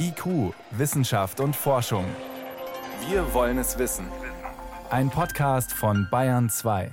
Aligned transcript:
IQ, 0.00 0.54
Wissenschaft 0.70 1.40
und 1.40 1.54
Forschung. 1.54 2.04
Wir 3.08 3.34
wollen 3.34 3.58
es 3.58 3.78
wissen. 3.78 4.06
Ein 4.90 5.10
Podcast 5.10 5.72
von 5.72 6.08
Bayern 6.10 6.48
2. 6.48 6.90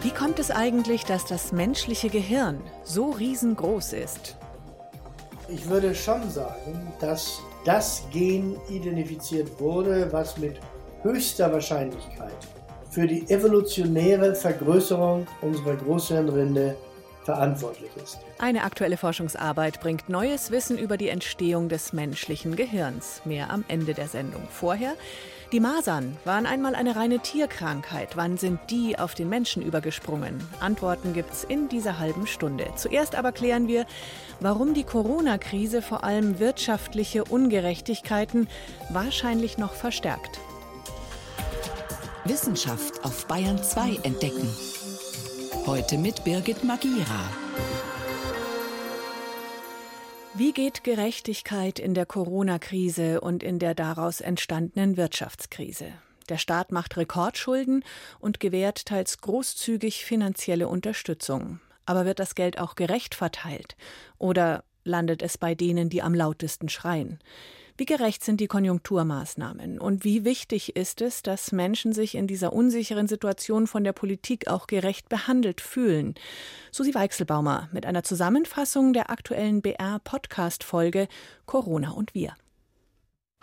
Wie 0.00 0.10
kommt 0.10 0.38
es 0.40 0.50
eigentlich, 0.50 1.04
dass 1.04 1.26
das 1.26 1.52
menschliche 1.52 2.08
Gehirn 2.08 2.60
so 2.82 3.10
riesengroß 3.10 3.92
ist? 3.92 4.36
Ich 5.48 5.68
würde 5.68 5.94
schon 5.94 6.28
sagen, 6.28 6.92
dass 7.00 7.40
das 7.64 8.02
Gen 8.10 8.56
identifiziert 8.68 9.60
wurde, 9.60 10.12
was 10.12 10.38
mit 10.38 10.58
höchster 11.02 11.52
Wahrscheinlichkeit 11.52 12.48
für 12.90 13.06
die 13.06 13.30
evolutionäre 13.30 14.34
Vergrößerung 14.34 15.26
unserer 15.40 15.76
Großhirnrinde 15.76 16.76
verantwortlich 17.24 17.90
ist. 18.02 18.18
Eine 18.38 18.64
aktuelle 18.64 18.96
Forschungsarbeit 18.96 19.80
bringt 19.80 20.08
neues 20.08 20.50
Wissen 20.50 20.78
über 20.78 20.96
die 20.96 21.08
Entstehung 21.08 21.68
des 21.68 21.92
menschlichen 21.92 22.56
Gehirns. 22.56 23.22
Mehr 23.24 23.50
am 23.50 23.64
Ende 23.68 23.94
der 23.94 24.08
Sendung. 24.08 24.42
Vorher, 24.50 24.94
die 25.52 25.60
Masern 25.60 26.16
waren 26.24 26.46
einmal 26.46 26.74
eine 26.74 26.96
reine 26.96 27.18
Tierkrankheit. 27.18 28.16
Wann 28.16 28.38
sind 28.38 28.58
die 28.70 28.98
auf 28.98 29.14
den 29.14 29.28
Menschen 29.28 29.62
übergesprungen? 29.62 30.42
Antworten 30.60 31.12
gibt's 31.12 31.44
in 31.44 31.68
dieser 31.68 31.98
halben 31.98 32.26
Stunde. 32.26 32.66
Zuerst 32.76 33.14
aber 33.14 33.32
klären 33.32 33.68
wir, 33.68 33.84
warum 34.40 34.72
die 34.72 34.84
Corona-Krise 34.84 35.82
vor 35.82 36.04
allem 36.04 36.38
wirtschaftliche 36.38 37.24
Ungerechtigkeiten 37.24 38.48
wahrscheinlich 38.88 39.58
noch 39.58 39.74
verstärkt. 39.74 40.40
Wissenschaft 42.24 43.04
auf 43.04 43.26
Bayern 43.26 43.62
2 43.62 43.98
entdecken. 44.04 44.48
Heute 45.64 45.96
mit 45.96 46.24
Birgit 46.24 46.64
Magira. 46.64 47.30
Wie 50.34 50.52
geht 50.52 50.82
Gerechtigkeit 50.82 51.78
in 51.78 51.94
der 51.94 52.04
Corona-Krise 52.04 53.20
und 53.20 53.44
in 53.44 53.60
der 53.60 53.76
daraus 53.76 54.20
entstandenen 54.20 54.96
Wirtschaftskrise? 54.96 55.92
Der 56.28 56.38
Staat 56.38 56.72
macht 56.72 56.96
Rekordschulden 56.96 57.84
und 58.18 58.40
gewährt 58.40 58.86
teils 58.86 59.18
großzügig 59.18 60.04
finanzielle 60.04 60.66
Unterstützung. 60.66 61.60
Aber 61.86 62.06
wird 62.06 62.18
das 62.18 62.34
Geld 62.34 62.58
auch 62.58 62.74
gerecht 62.74 63.14
verteilt? 63.14 63.76
Oder 64.18 64.64
landet 64.82 65.22
es 65.22 65.38
bei 65.38 65.54
denen, 65.54 65.88
die 65.88 66.02
am 66.02 66.12
lautesten 66.12 66.68
schreien? 66.70 67.20
Wie 67.82 67.86
gerecht 67.86 68.22
sind 68.22 68.40
die 68.40 68.46
Konjunkturmaßnahmen 68.46 69.80
und 69.80 70.04
wie 70.04 70.24
wichtig 70.24 70.76
ist 70.76 71.00
es, 71.00 71.20
dass 71.20 71.50
Menschen 71.50 71.92
sich 71.92 72.14
in 72.14 72.28
dieser 72.28 72.52
unsicheren 72.52 73.08
Situation 73.08 73.66
von 73.66 73.82
der 73.82 73.92
Politik 73.92 74.46
auch 74.46 74.68
gerecht 74.68 75.08
behandelt 75.08 75.60
fühlen? 75.60 76.14
Susi 76.70 76.94
Weichselbaumer 76.94 77.68
mit 77.72 77.84
einer 77.84 78.04
Zusammenfassung 78.04 78.92
der 78.92 79.10
aktuellen 79.10 79.62
BR-Podcast-Folge 79.62 81.08
Corona 81.44 81.90
und 81.90 82.14
wir. 82.14 82.36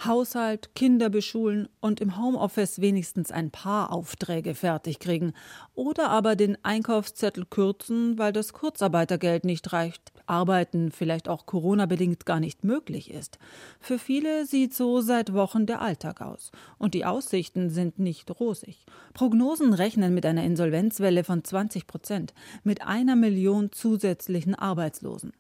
Haushalt, 0.06 0.76
Kinder 0.76 1.10
beschulen 1.10 1.68
und 1.82 2.00
im 2.00 2.18
Homeoffice 2.18 2.80
wenigstens 2.80 3.32
ein 3.32 3.52
paar 3.52 3.92
Aufträge 3.92 4.56
fertig 4.56 5.00
kriegen 5.00 5.34
oder 5.76 6.10
aber 6.10 6.38
den 6.38 6.58
Einkaufszettel 6.64 7.46
kürzen, 7.46 8.18
weil 8.18 8.32
das 8.32 8.54
Kurzarbeitergeld 8.54 9.44
nicht 9.44 9.74
reicht, 9.74 10.14
arbeiten 10.26 10.92
vielleicht 10.92 11.28
auch 11.28 11.46
Corona-bedingt 11.46 12.26
gar 12.26 12.40
nicht 12.40 12.64
möglich 12.64 13.12
ist. 13.12 13.40
Für 13.82 14.00
viele 14.00 14.46
sieht 14.46 14.74
so 14.74 15.02
seit 15.02 15.34
Wochen 15.34 15.66
der 15.66 15.82
Alltag 15.82 16.22
aus 16.22 16.52
und 16.78 16.94
die 16.94 17.04
Aussichten 17.04 17.70
sind 17.70 18.00
nicht 18.00 18.40
rosig. 18.40 18.86
Prognosen 19.14 19.74
rechnen 19.74 20.14
mit 20.14 20.26
einer 20.26 20.46
Insolvenzwelle 20.46 21.26
von 21.26 21.44
20 21.44 21.88
Prozent, 21.88 22.34
mit 22.64 22.84
einer 22.84 23.18
Million 23.18 23.74
zusätzlichen 23.74 24.56
Arbeitslosen. 24.56 25.34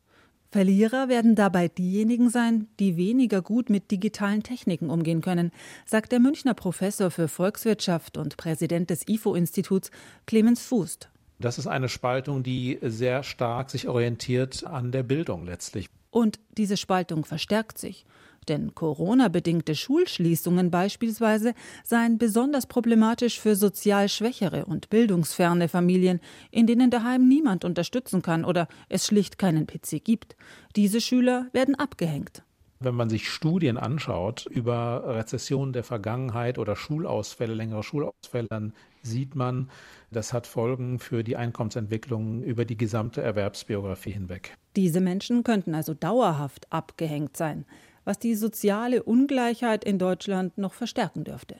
Verlierer 0.51 1.09
werden 1.09 1.35
dabei 1.35 1.67
diejenigen 1.67 2.31
sein, 2.31 2.67
die 2.79 2.97
weniger 2.97 3.43
gut 3.43 3.69
mit 3.69 3.91
digitalen 3.91 4.41
Techniken 4.41 4.89
umgehen 4.89 5.21
können, 5.21 5.51
sagt 5.85 6.11
der 6.11 6.19
Münchner 6.19 6.55
Professor 6.55 7.11
für 7.11 7.27
Volkswirtschaft 7.27 8.17
und 8.17 8.35
Präsident 8.35 8.89
des 8.89 9.07
IFO-Instituts 9.07 9.91
Clemens 10.25 10.63
Fußt. 10.63 11.09
Das 11.37 11.59
ist 11.59 11.67
eine 11.67 11.87
Spaltung, 11.87 12.41
die 12.41 12.79
sehr 12.81 13.21
stark 13.21 13.69
sich 13.69 13.87
orientiert 13.87 14.65
an 14.65 14.91
der 14.91 15.03
Bildung 15.03 15.45
letztlich. 15.45 15.87
Und 16.11 16.39
diese 16.57 16.77
Spaltung 16.77 17.25
verstärkt 17.25 17.77
sich. 17.77 18.05
Denn 18.47 18.73
Corona-bedingte 18.73 19.75
Schulschließungen 19.75 20.71
beispielsweise 20.71 21.53
seien 21.83 22.17
besonders 22.17 22.65
problematisch 22.65 23.39
für 23.39 23.55
sozial 23.55 24.09
schwächere 24.09 24.65
und 24.65 24.89
bildungsferne 24.89 25.69
Familien, 25.69 26.19
in 26.49 26.65
denen 26.65 26.89
daheim 26.89 27.27
niemand 27.27 27.63
unterstützen 27.63 28.21
kann 28.21 28.45
oder 28.45 28.67
es 28.87 29.05
schlicht 29.05 29.37
keinen 29.37 29.67
PC 29.67 30.03
gibt. 30.03 30.35
Diese 30.75 30.99
Schüler 30.99 31.47
werden 31.53 31.75
abgehängt. 31.75 32.43
Wenn 32.81 32.95
man 32.95 33.09
sich 33.09 33.29
Studien 33.29 33.77
anschaut 33.77 34.45
über 34.49 35.03
Rezessionen 35.05 35.73
der 35.73 35.83
Vergangenheit 35.83 36.57
oder 36.57 36.77
Schulausfälle, 36.77 37.53
längere 37.53 37.83
Schulausfälle, 37.83 38.47
dann 38.49 38.73
sieht 39.01 39.35
man, 39.35 39.69
das 40.11 40.33
hat 40.33 40.47
Folgen 40.47 40.99
für 40.99 41.23
die 41.23 41.37
Einkommensentwicklung 41.37 42.43
über 42.43 42.65
die 42.65 42.77
gesamte 42.77 43.21
Erwerbsbiografie 43.21 44.11
hinweg. 44.11 44.57
Diese 44.75 45.01
Menschen 45.01 45.43
könnten 45.43 45.75
also 45.75 45.93
dauerhaft 45.93 46.71
abgehängt 46.71 47.37
sein 47.37 47.65
was 48.09 48.17
die 48.17 48.33
soziale 48.33 49.03
Ungleichheit 49.03 49.83
in 49.83 49.99
Deutschland 49.99 50.57
noch 50.57 50.73
verstärken 50.73 51.23
dürfte. 51.23 51.57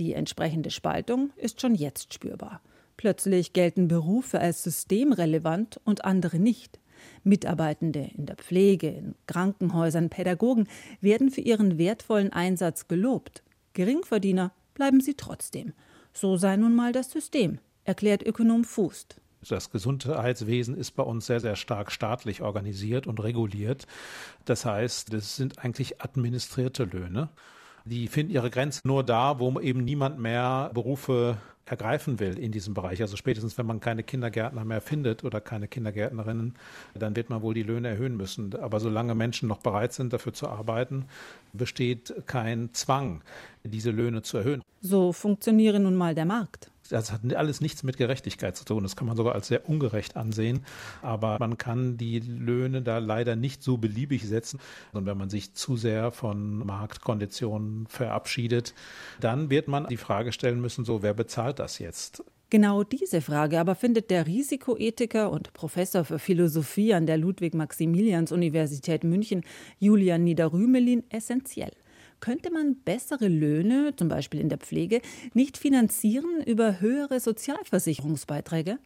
Die 0.00 0.14
entsprechende 0.14 0.70
Spaltung 0.70 1.32
ist 1.36 1.60
schon 1.60 1.74
jetzt 1.74 2.14
spürbar. 2.14 2.62
Plötzlich 2.96 3.52
gelten 3.52 3.88
Berufe 3.88 4.40
als 4.40 4.62
systemrelevant 4.62 5.82
und 5.84 6.06
andere 6.06 6.38
nicht. 6.38 6.80
Mitarbeitende 7.24 8.10
in 8.16 8.24
der 8.24 8.36
Pflege, 8.36 8.88
in 8.88 9.14
Krankenhäusern, 9.26 10.08
Pädagogen 10.08 10.66
werden 11.02 11.30
für 11.30 11.42
ihren 11.42 11.76
wertvollen 11.76 12.32
Einsatz 12.32 12.88
gelobt. 12.88 13.42
Geringverdiener 13.74 14.52
bleiben 14.72 15.02
sie 15.02 15.12
trotzdem. 15.12 15.74
So 16.12 16.36
sei 16.36 16.56
nun 16.56 16.74
mal 16.74 16.92
das 16.92 17.10
System, 17.10 17.58
erklärt 17.84 18.22
Ökonom 18.22 18.64
Fußt. 18.64 19.16
Das 19.48 19.70
Gesundheitswesen 19.70 20.76
ist 20.76 20.92
bei 20.92 21.02
uns 21.02 21.26
sehr, 21.26 21.40
sehr 21.40 21.56
stark 21.56 21.90
staatlich 21.90 22.42
organisiert 22.42 23.06
und 23.06 23.20
reguliert. 23.22 23.86
Das 24.44 24.64
heißt, 24.64 25.12
das 25.12 25.36
sind 25.36 25.58
eigentlich 25.58 26.00
administrierte 26.00 26.84
Löhne. 26.84 27.28
Die 27.84 28.06
finden 28.06 28.32
ihre 28.32 28.50
Grenzen 28.50 28.86
nur 28.86 29.02
da, 29.02 29.40
wo 29.40 29.58
eben 29.58 29.84
niemand 29.84 30.20
mehr 30.20 30.70
Berufe 30.72 31.38
ergreifen 31.72 32.20
will 32.20 32.38
in 32.38 32.52
diesem 32.52 32.74
Bereich. 32.74 33.00
Also 33.00 33.16
spätestens, 33.16 33.56
wenn 33.56 33.64
man 33.64 33.80
keine 33.80 34.02
Kindergärtner 34.02 34.64
mehr 34.64 34.82
findet 34.82 35.24
oder 35.24 35.40
keine 35.40 35.68
Kindergärtnerinnen, 35.68 36.54
dann 36.94 37.16
wird 37.16 37.30
man 37.30 37.40
wohl 37.40 37.54
die 37.54 37.62
Löhne 37.62 37.88
erhöhen 37.88 38.16
müssen. 38.16 38.54
Aber 38.60 38.78
solange 38.78 39.14
Menschen 39.14 39.48
noch 39.48 39.58
bereit 39.58 39.94
sind, 39.94 40.12
dafür 40.12 40.34
zu 40.34 40.48
arbeiten, 40.48 41.06
besteht 41.54 42.14
kein 42.26 42.74
Zwang, 42.74 43.22
diese 43.64 43.90
Löhne 43.90 44.20
zu 44.20 44.36
erhöhen. 44.36 44.62
So 44.82 45.12
funktioniere 45.12 45.80
nun 45.80 45.96
mal 45.96 46.14
der 46.14 46.26
Markt 46.26 46.70
das 46.90 47.12
hat 47.12 47.20
alles 47.34 47.60
nichts 47.60 47.82
mit 47.82 47.96
Gerechtigkeit 47.96 48.56
zu 48.56 48.64
tun. 48.64 48.82
Das 48.82 48.96
kann 48.96 49.06
man 49.06 49.16
sogar 49.16 49.34
als 49.34 49.48
sehr 49.48 49.68
ungerecht 49.68 50.16
ansehen. 50.16 50.64
Aber 51.00 51.38
man 51.38 51.58
kann 51.58 51.96
die 51.96 52.20
Löhne 52.20 52.82
da 52.82 52.98
leider 52.98 53.36
nicht 53.36 53.62
so 53.62 53.76
beliebig 53.76 54.26
setzen. 54.26 54.60
Und 54.92 55.06
wenn 55.06 55.16
man 55.16 55.30
sich 55.30 55.54
zu 55.54 55.76
sehr 55.76 56.10
von 56.12 56.58
Marktkonditionen 56.58 57.86
verabschiedet, 57.86 58.74
dann 59.20 59.50
wird 59.50 59.68
man 59.68 59.86
die 59.86 59.96
Frage 59.96 60.32
stellen 60.32 60.60
müssen, 60.60 60.84
so, 60.84 61.02
wer 61.02 61.14
bezahlt 61.14 61.58
das 61.58 61.78
jetzt? 61.78 62.24
Genau 62.50 62.84
diese 62.84 63.22
Frage 63.22 63.58
aber 63.58 63.74
findet 63.74 64.10
der 64.10 64.26
Risikoethiker 64.26 65.30
und 65.30 65.54
Professor 65.54 66.04
für 66.04 66.18
Philosophie 66.18 66.92
an 66.92 67.06
der 67.06 67.16
Ludwig-Maximilians-Universität 67.16 69.04
München, 69.04 69.42
Julian 69.78 70.24
Niederrümelin, 70.24 71.04
essentiell 71.08 71.72
könnte 72.22 72.50
man 72.50 72.76
bessere 72.76 73.28
Löhne, 73.28 73.94
zum 73.96 74.08
Beispiel 74.08 74.40
in 74.40 74.48
der 74.48 74.56
Pflege, 74.56 75.02
nicht 75.34 75.58
finanzieren 75.58 76.42
über 76.46 76.80
höhere 76.80 77.20
Sozialversicherungsbeiträge? 77.20 78.78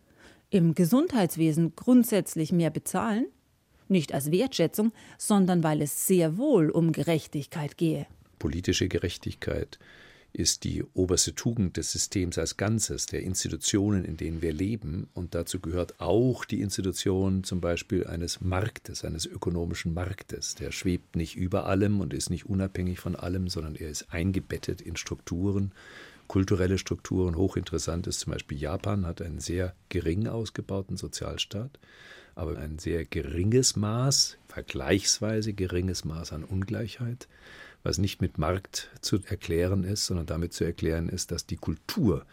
Im 0.50 0.74
Gesundheitswesen 0.74 1.76
grundsätzlich 1.76 2.50
mehr 2.50 2.70
bezahlen? 2.70 3.26
Nicht 3.88 4.14
als 4.14 4.32
Wertschätzung, 4.32 4.92
sondern 5.18 5.62
weil 5.62 5.82
es 5.82 6.06
sehr 6.06 6.38
wohl 6.38 6.70
um 6.70 6.92
Gerechtigkeit 6.92 7.76
gehe. 7.76 8.06
Politische 8.38 8.88
Gerechtigkeit, 8.88 9.78
ist 10.36 10.64
die 10.64 10.84
oberste 10.92 11.34
Tugend 11.34 11.78
des 11.78 11.92
Systems 11.92 12.36
als 12.36 12.58
Ganzes, 12.58 13.06
der 13.06 13.22
Institutionen, 13.22 14.04
in 14.04 14.18
denen 14.18 14.42
wir 14.42 14.52
leben. 14.52 15.08
Und 15.14 15.34
dazu 15.34 15.60
gehört 15.60 15.98
auch 15.98 16.44
die 16.44 16.60
Institution 16.60 17.42
zum 17.42 17.62
Beispiel 17.62 18.06
eines 18.06 18.42
Marktes, 18.42 19.02
eines 19.02 19.24
ökonomischen 19.24 19.94
Marktes. 19.94 20.54
Der 20.54 20.72
schwebt 20.72 21.16
nicht 21.16 21.36
über 21.36 21.64
allem 21.66 22.00
und 22.00 22.12
ist 22.12 22.28
nicht 22.28 22.44
unabhängig 22.44 23.00
von 23.00 23.16
allem, 23.16 23.48
sondern 23.48 23.76
er 23.76 23.88
ist 23.88 24.12
eingebettet 24.12 24.82
in 24.82 24.96
Strukturen, 24.96 25.72
kulturelle 26.28 26.76
Strukturen. 26.76 27.36
Hochinteressant 27.36 28.06
ist 28.06 28.20
zum 28.20 28.34
Beispiel 28.34 28.58
Japan, 28.58 29.06
hat 29.06 29.22
einen 29.22 29.40
sehr 29.40 29.74
gering 29.88 30.28
ausgebauten 30.28 30.98
Sozialstaat 30.98 31.78
aber 32.36 32.58
ein 32.58 32.78
sehr 32.78 33.06
geringes 33.06 33.76
Maß, 33.76 34.36
vergleichsweise 34.46 35.54
geringes 35.54 36.04
Maß 36.04 36.34
an 36.34 36.44
Ungleichheit 36.44 37.28
was 37.86 37.98
nicht 37.98 38.20
mit 38.20 38.36
Markt 38.36 38.90
zu 39.00 39.20
erklären 39.28 39.84
ist, 39.84 40.06
sondern 40.06 40.26
damit 40.26 40.52
zu 40.52 40.64
erklären 40.64 41.08
ist, 41.08 41.30
dass 41.30 41.46
die 41.46 41.56
Kultur 41.56 42.26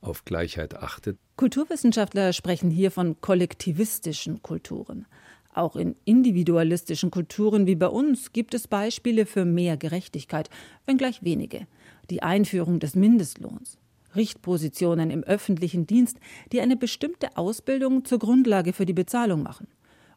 auf 0.00 0.24
Gleichheit 0.24 0.74
achtet. 0.74 1.18
Kulturwissenschaftler 1.36 2.32
sprechen 2.32 2.70
hier 2.70 2.90
von 2.90 3.20
kollektivistischen 3.20 4.42
Kulturen. 4.42 5.06
Auch 5.52 5.76
in 5.76 5.96
individualistischen 6.04 7.10
Kulturen 7.10 7.66
wie 7.66 7.76
bei 7.76 7.88
uns 7.88 8.32
gibt 8.32 8.54
es 8.54 8.68
Beispiele 8.68 9.26
für 9.26 9.44
mehr 9.44 9.76
Gerechtigkeit, 9.76 10.48
wenngleich 10.86 11.22
wenige. 11.22 11.66
Die 12.10 12.22
Einführung 12.22 12.78
des 12.78 12.94
Mindestlohns. 12.94 13.78
Richtpositionen 14.14 15.10
im 15.10 15.24
öffentlichen 15.24 15.86
Dienst, 15.86 16.18
die 16.52 16.60
eine 16.62 16.76
bestimmte 16.76 17.36
Ausbildung 17.36 18.06
zur 18.06 18.18
Grundlage 18.18 18.72
für 18.72 18.86
die 18.86 18.94
Bezahlung 18.94 19.42
machen. 19.42 19.66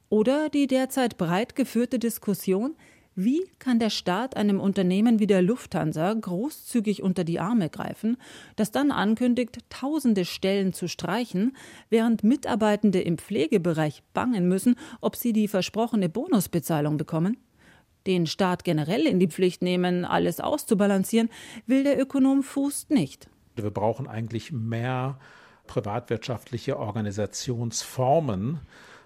Oder 0.08 0.50
die 0.50 0.68
derzeit 0.68 1.18
breit 1.18 1.56
geführte 1.56 2.00
Diskussion, 2.00 2.76
wie 3.24 3.46
kann 3.60 3.80
der 3.80 3.90
Staat 3.90 4.38
einem 4.38 4.60
Unternehmen 4.62 5.20
wie 5.20 5.28
der 5.28 5.42
Lufthansa 5.42 6.14
großzügig 6.14 7.04
unter 7.04 7.26
die 7.26 7.40
Arme 7.40 7.70
greifen, 7.70 8.18
das 8.56 8.72
dann 8.72 8.92
ankündigt, 8.92 9.58
tausende 9.70 10.24
Stellen 10.24 10.72
zu 10.72 10.88
streichen, 10.88 11.56
während 11.90 12.24
Mitarbeitende 12.24 13.02
im 13.02 13.18
Pflegebereich 13.18 14.04
bangen 14.14 14.48
müssen, 14.48 14.76
ob 15.02 15.18
sie 15.18 15.34
die 15.34 15.50
versprochene 15.50 16.08
Bonusbezahlung 16.08 16.96
bekommen? 16.96 17.38
Den 18.08 18.26
Staat 18.26 18.64
generell 18.64 19.06
in 19.06 19.20
die 19.20 19.28
Pflicht 19.28 19.62
nehmen, 19.62 20.06
alles 20.06 20.40
auszubalancieren, 20.40 21.30
will 21.68 21.84
der 21.84 22.00
Ökonom 22.02 22.42
Fuß 22.42 22.88
nicht. 22.90 23.30
Wir 23.56 23.70
brauchen 23.70 24.08
eigentlich 24.08 24.54
mehr 24.54 25.20
privatwirtschaftliche 25.68 26.80
Organisationsformen, 26.80 28.62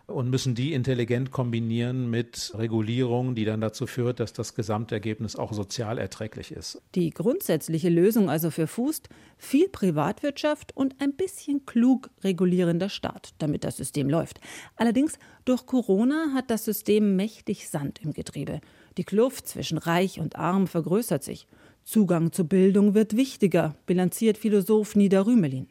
und 0.08 0.30
müssen 0.30 0.54
die 0.54 0.74
intelligent 0.74 1.32
kombinieren 1.32 2.10
mit 2.10 2.52
Regulierung, 2.56 3.36
die 3.36 3.46
dann 3.46 3.62
dazu 3.62 3.88
führt, 3.88 4.20
dass 4.20 4.34
das 4.34 4.54
Gesamtergebnis 4.54 5.36
auch 5.38 5.54
sozial 5.54 5.98
erträglich 5.98 6.52
ist. 6.52 6.82
Die 6.96 7.10
grundsätzliche 7.10 7.90
Lösung 7.90 8.30
also 8.30 8.52
für 8.52 8.68
Fußt, 8.68 9.08
viel 9.38 9.70
Privatwirtschaft 9.70 10.76
und 10.76 10.96
ein 11.00 11.14
bisschen 11.14 11.66
klug 11.66 12.10
regulierender 12.24 12.90
Staat, 12.90 13.34
damit 13.38 13.64
das 13.64 13.78
System 13.78 14.10
läuft. 14.10 14.42
Allerdings 14.76 15.18
durch 15.46 15.66
Corona 15.66 16.34
hat 16.34 16.50
das 16.50 16.66
System 16.66 17.16
mächtig 17.16 17.70
Sand 17.70 18.02
im 18.04 18.14
Getriebe. 18.14 18.60
Die 18.98 19.06
Kluft 19.06 19.48
zwischen 19.48 19.78
Reich 19.78 20.20
und 20.20 20.36
Arm 20.36 20.68
vergrößert 20.68 21.24
sich. 21.24 21.48
Zugang 21.84 22.32
zur 22.32 22.46
Bildung 22.46 22.94
wird 22.94 23.18
wichtiger, 23.18 23.76
bilanziert 23.86 24.38
Philosoph 24.38 24.96
Nieder 24.96 25.26
Rümelin. 25.26 25.68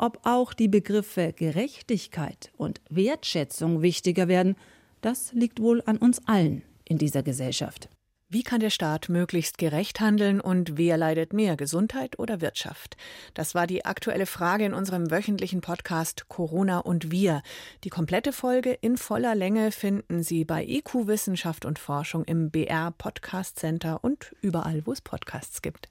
Ob 0.00 0.20
auch 0.22 0.54
die 0.54 0.68
Begriffe 0.68 1.32
Gerechtigkeit 1.32 2.52
und 2.56 2.80
Wertschätzung 2.88 3.82
wichtiger 3.82 4.28
werden, 4.28 4.54
das 5.00 5.32
liegt 5.32 5.58
wohl 5.60 5.82
an 5.86 5.96
uns 5.96 6.24
allen 6.28 6.62
in 6.84 6.98
dieser 6.98 7.24
Gesellschaft. 7.24 7.88
Wie 8.28 8.44
kann 8.44 8.60
der 8.60 8.70
Staat 8.70 9.08
möglichst 9.08 9.58
gerecht 9.58 9.98
handeln 9.98 10.40
und 10.40 10.78
wer 10.78 10.96
leidet 10.98 11.32
mehr, 11.32 11.56
Gesundheit 11.56 12.16
oder 12.20 12.40
Wirtschaft? 12.40 12.96
Das 13.34 13.56
war 13.56 13.66
die 13.66 13.86
aktuelle 13.86 14.26
Frage 14.26 14.66
in 14.66 14.72
unserem 14.72 15.10
wöchentlichen 15.10 15.62
Podcast 15.62 16.28
Corona 16.28 16.78
und 16.78 17.10
wir. 17.10 17.42
Die 17.82 17.90
komplette 17.90 18.32
Folge 18.32 18.70
in 18.74 18.98
voller 18.98 19.34
Länge 19.34 19.72
finden 19.72 20.22
Sie 20.22 20.44
bei 20.44 20.64
IQ 20.64 21.08
Wissenschaft 21.08 21.64
und 21.64 21.80
Forschung 21.80 22.22
im 22.22 22.52
BR 22.52 22.92
Podcast 22.92 23.58
Center 23.58 24.04
und 24.04 24.32
überall, 24.42 24.86
wo 24.86 24.92
es 24.92 25.00
Podcasts 25.00 25.60
gibt. 25.60 25.88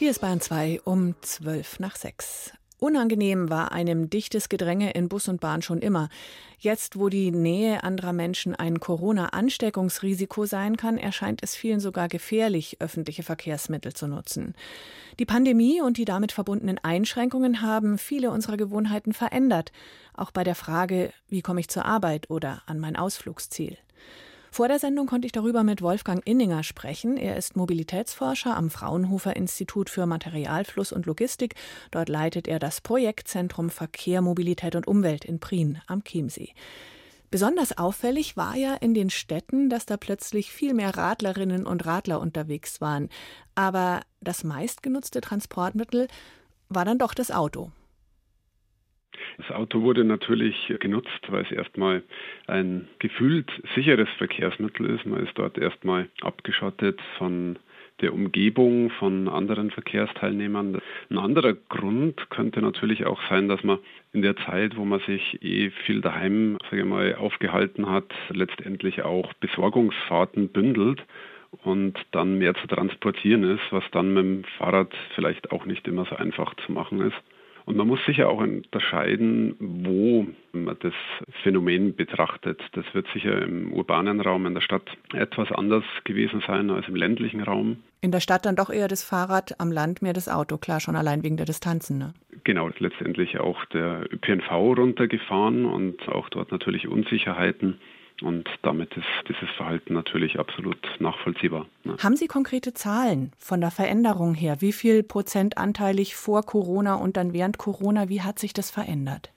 Hier 0.00 0.10
ist 0.10 0.22
Bahn 0.22 0.40
2 0.40 0.80
um 0.84 1.14
12 1.20 1.78
nach 1.78 1.94
6. 1.94 2.52
Unangenehm 2.78 3.50
war 3.50 3.72
einem 3.72 4.08
dichtes 4.08 4.48
Gedränge 4.48 4.92
in 4.92 5.10
Bus 5.10 5.28
und 5.28 5.42
Bahn 5.42 5.60
schon 5.60 5.82
immer. 5.82 6.08
Jetzt, 6.58 6.98
wo 6.98 7.10
die 7.10 7.30
Nähe 7.30 7.84
anderer 7.84 8.14
Menschen 8.14 8.54
ein 8.54 8.80
Corona-Ansteckungsrisiko 8.80 10.46
sein 10.46 10.78
kann, 10.78 10.96
erscheint 10.96 11.42
es 11.42 11.54
vielen 11.54 11.80
sogar 11.80 12.08
gefährlich, 12.08 12.78
öffentliche 12.80 13.22
Verkehrsmittel 13.22 13.92
zu 13.92 14.06
nutzen. 14.06 14.54
Die 15.18 15.26
Pandemie 15.26 15.82
und 15.82 15.98
die 15.98 16.06
damit 16.06 16.32
verbundenen 16.32 16.78
Einschränkungen 16.78 17.60
haben 17.60 17.98
viele 17.98 18.30
unserer 18.30 18.56
Gewohnheiten 18.56 19.12
verändert, 19.12 19.70
auch 20.14 20.30
bei 20.30 20.44
der 20.44 20.54
Frage, 20.54 21.12
wie 21.28 21.42
komme 21.42 21.60
ich 21.60 21.68
zur 21.68 21.84
Arbeit 21.84 22.30
oder 22.30 22.62
an 22.64 22.78
mein 22.78 22.96
Ausflugsziel. 22.96 23.76
Vor 24.52 24.66
der 24.66 24.80
Sendung 24.80 25.06
konnte 25.06 25.26
ich 25.26 25.32
darüber 25.32 25.62
mit 25.62 25.80
Wolfgang 25.80 26.26
Inninger 26.26 26.64
sprechen. 26.64 27.16
Er 27.16 27.36
ist 27.36 27.56
Mobilitätsforscher 27.56 28.56
am 28.56 28.68
Fraunhofer 28.68 29.36
Institut 29.36 29.88
für 29.88 30.06
Materialfluss 30.06 30.90
und 30.90 31.06
Logistik. 31.06 31.54
Dort 31.92 32.08
leitet 32.08 32.48
er 32.48 32.58
das 32.58 32.80
Projektzentrum 32.80 33.70
Verkehr, 33.70 34.22
Mobilität 34.22 34.74
und 34.74 34.88
Umwelt 34.88 35.24
in 35.24 35.38
Prien 35.38 35.80
am 35.86 36.02
Chiemsee. 36.02 36.52
Besonders 37.30 37.78
auffällig 37.78 38.36
war 38.36 38.56
ja 38.56 38.74
in 38.74 38.92
den 38.92 39.08
Städten, 39.08 39.70
dass 39.70 39.86
da 39.86 39.96
plötzlich 39.96 40.50
viel 40.50 40.74
mehr 40.74 40.96
Radlerinnen 40.96 41.64
und 41.64 41.86
Radler 41.86 42.20
unterwegs 42.20 42.80
waren. 42.80 43.08
Aber 43.54 44.00
das 44.20 44.42
meistgenutzte 44.42 45.20
Transportmittel 45.20 46.08
war 46.68 46.84
dann 46.84 46.98
doch 46.98 47.14
das 47.14 47.30
Auto. 47.30 47.70
Das 49.38 49.50
Auto 49.50 49.82
wurde 49.82 50.04
natürlich 50.04 50.72
genutzt, 50.80 51.20
weil 51.28 51.44
es 51.44 51.52
erstmal 51.52 52.02
ein 52.46 52.88
gefühlt 52.98 53.50
sicheres 53.74 54.08
Verkehrsmittel 54.18 54.86
ist. 54.90 55.06
Man 55.06 55.24
ist 55.24 55.36
dort 55.36 55.58
erstmal 55.58 56.08
abgeschottet 56.22 57.00
von 57.18 57.58
der 58.00 58.14
Umgebung 58.14 58.90
von 58.90 59.28
anderen 59.28 59.70
Verkehrsteilnehmern. 59.70 60.80
Ein 61.10 61.18
anderer 61.18 61.52
Grund 61.52 62.30
könnte 62.30 62.62
natürlich 62.62 63.04
auch 63.04 63.20
sein, 63.28 63.48
dass 63.48 63.62
man 63.62 63.78
in 64.12 64.22
der 64.22 64.36
Zeit, 64.36 64.76
wo 64.76 64.84
man 64.84 65.00
sich 65.00 65.42
eh 65.42 65.70
viel 65.84 66.00
daheim, 66.00 66.58
sage 66.70 66.82
ich 66.82 66.88
mal, 66.88 67.14
aufgehalten 67.14 67.90
hat, 67.90 68.12
letztendlich 68.30 69.02
auch 69.02 69.32
Besorgungsfahrten 69.34 70.48
bündelt 70.48 71.04
und 71.62 71.98
dann 72.12 72.38
mehr 72.38 72.54
zu 72.54 72.66
transportieren 72.66 73.42
ist, 73.42 73.62
was 73.70 73.84
dann 73.92 74.14
mit 74.14 74.24
dem 74.24 74.44
Fahrrad 74.58 74.92
vielleicht 75.14 75.52
auch 75.52 75.66
nicht 75.66 75.86
immer 75.86 76.06
so 76.06 76.16
einfach 76.16 76.54
zu 76.66 76.72
machen 76.72 77.00
ist. 77.00 77.16
Und 77.64 77.76
man 77.76 77.86
muss 77.86 78.00
sicher 78.06 78.28
auch 78.28 78.38
unterscheiden, 78.38 79.54
wo 79.58 80.26
man 80.52 80.76
das 80.80 80.94
Phänomen 81.42 81.94
betrachtet. 81.94 82.60
Das 82.72 82.84
wird 82.92 83.06
sicher 83.12 83.42
im 83.42 83.72
urbanen 83.72 84.20
Raum 84.20 84.46
in 84.46 84.54
der 84.54 84.60
Stadt 84.60 84.88
etwas 85.12 85.52
anders 85.52 85.84
gewesen 86.04 86.42
sein 86.46 86.70
als 86.70 86.88
im 86.88 86.96
ländlichen 86.96 87.42
Raum. 87.42 87.78
In 88.00 88.12
der 88.12 88.20
Stadt 88.20 88.46
dann 88.46 88.56
doch 88.56 88.70
eher 88.70 88.88
das 88.88 89.04
Fahrrad, 89.04 89.60
am 89.60 89.70
Land 89.70 90.02
mehr 90.02 90.14
das 90.14 90.28
Auto, 90.28 90.56
klar, 90.56 90.80
schon 90.80 90.96
allein 90.96 91.22
wegen 91.22 91.36
der 91.36 91.46
Distanzen. 91.46 91.98
Ne? 91.98 92.14
Genau, 92.44 92.70
letztendlich 92.78 93.38
auch 93.38 93.64
der 93.66 94.06
ÖPNV 94.10 94.50
runtergefahren 94.50 95.66
und 95.66 96.08
auch 96.08 96.28
dort 96.30 96.50
natürlich 96.50 96.88
Unsicherheiten. 96.88 97.78
Und 98.22 98.48
damit 98.62 98.96
ist 98.96 99.06
Verhalten 99.70 99.94
natürlich 99.94 100.40
absolut 100.40 100.78
nachvollziehbar. 100.98 101.64
Ne? 101.84 101.96
Haben 102.02 102.16
Sie 102.16 102.26
konkrete 102.26 102.74
Zahlen 102.74 103.30
von 103.38 103.60
der 103.60 103.70
Veränderung 103.70 104.34
her? 104.34 104.56
Wie 104.58 104.72
viel 104.72 105.04
Prozent 105.04 105.58
anteilig 105.58 106.16
vor 106.16 106.42
Corona 106.42 106.96
und 106.96 107.16
dann 107.16 107.32
während 107.32 107.56
Corona? 107.56 108.08
Wie 108.08 108.20
hat 108.20 108.40
sich 108.40 108.52
das 108.52 108.68
verändert? 108.72 109.30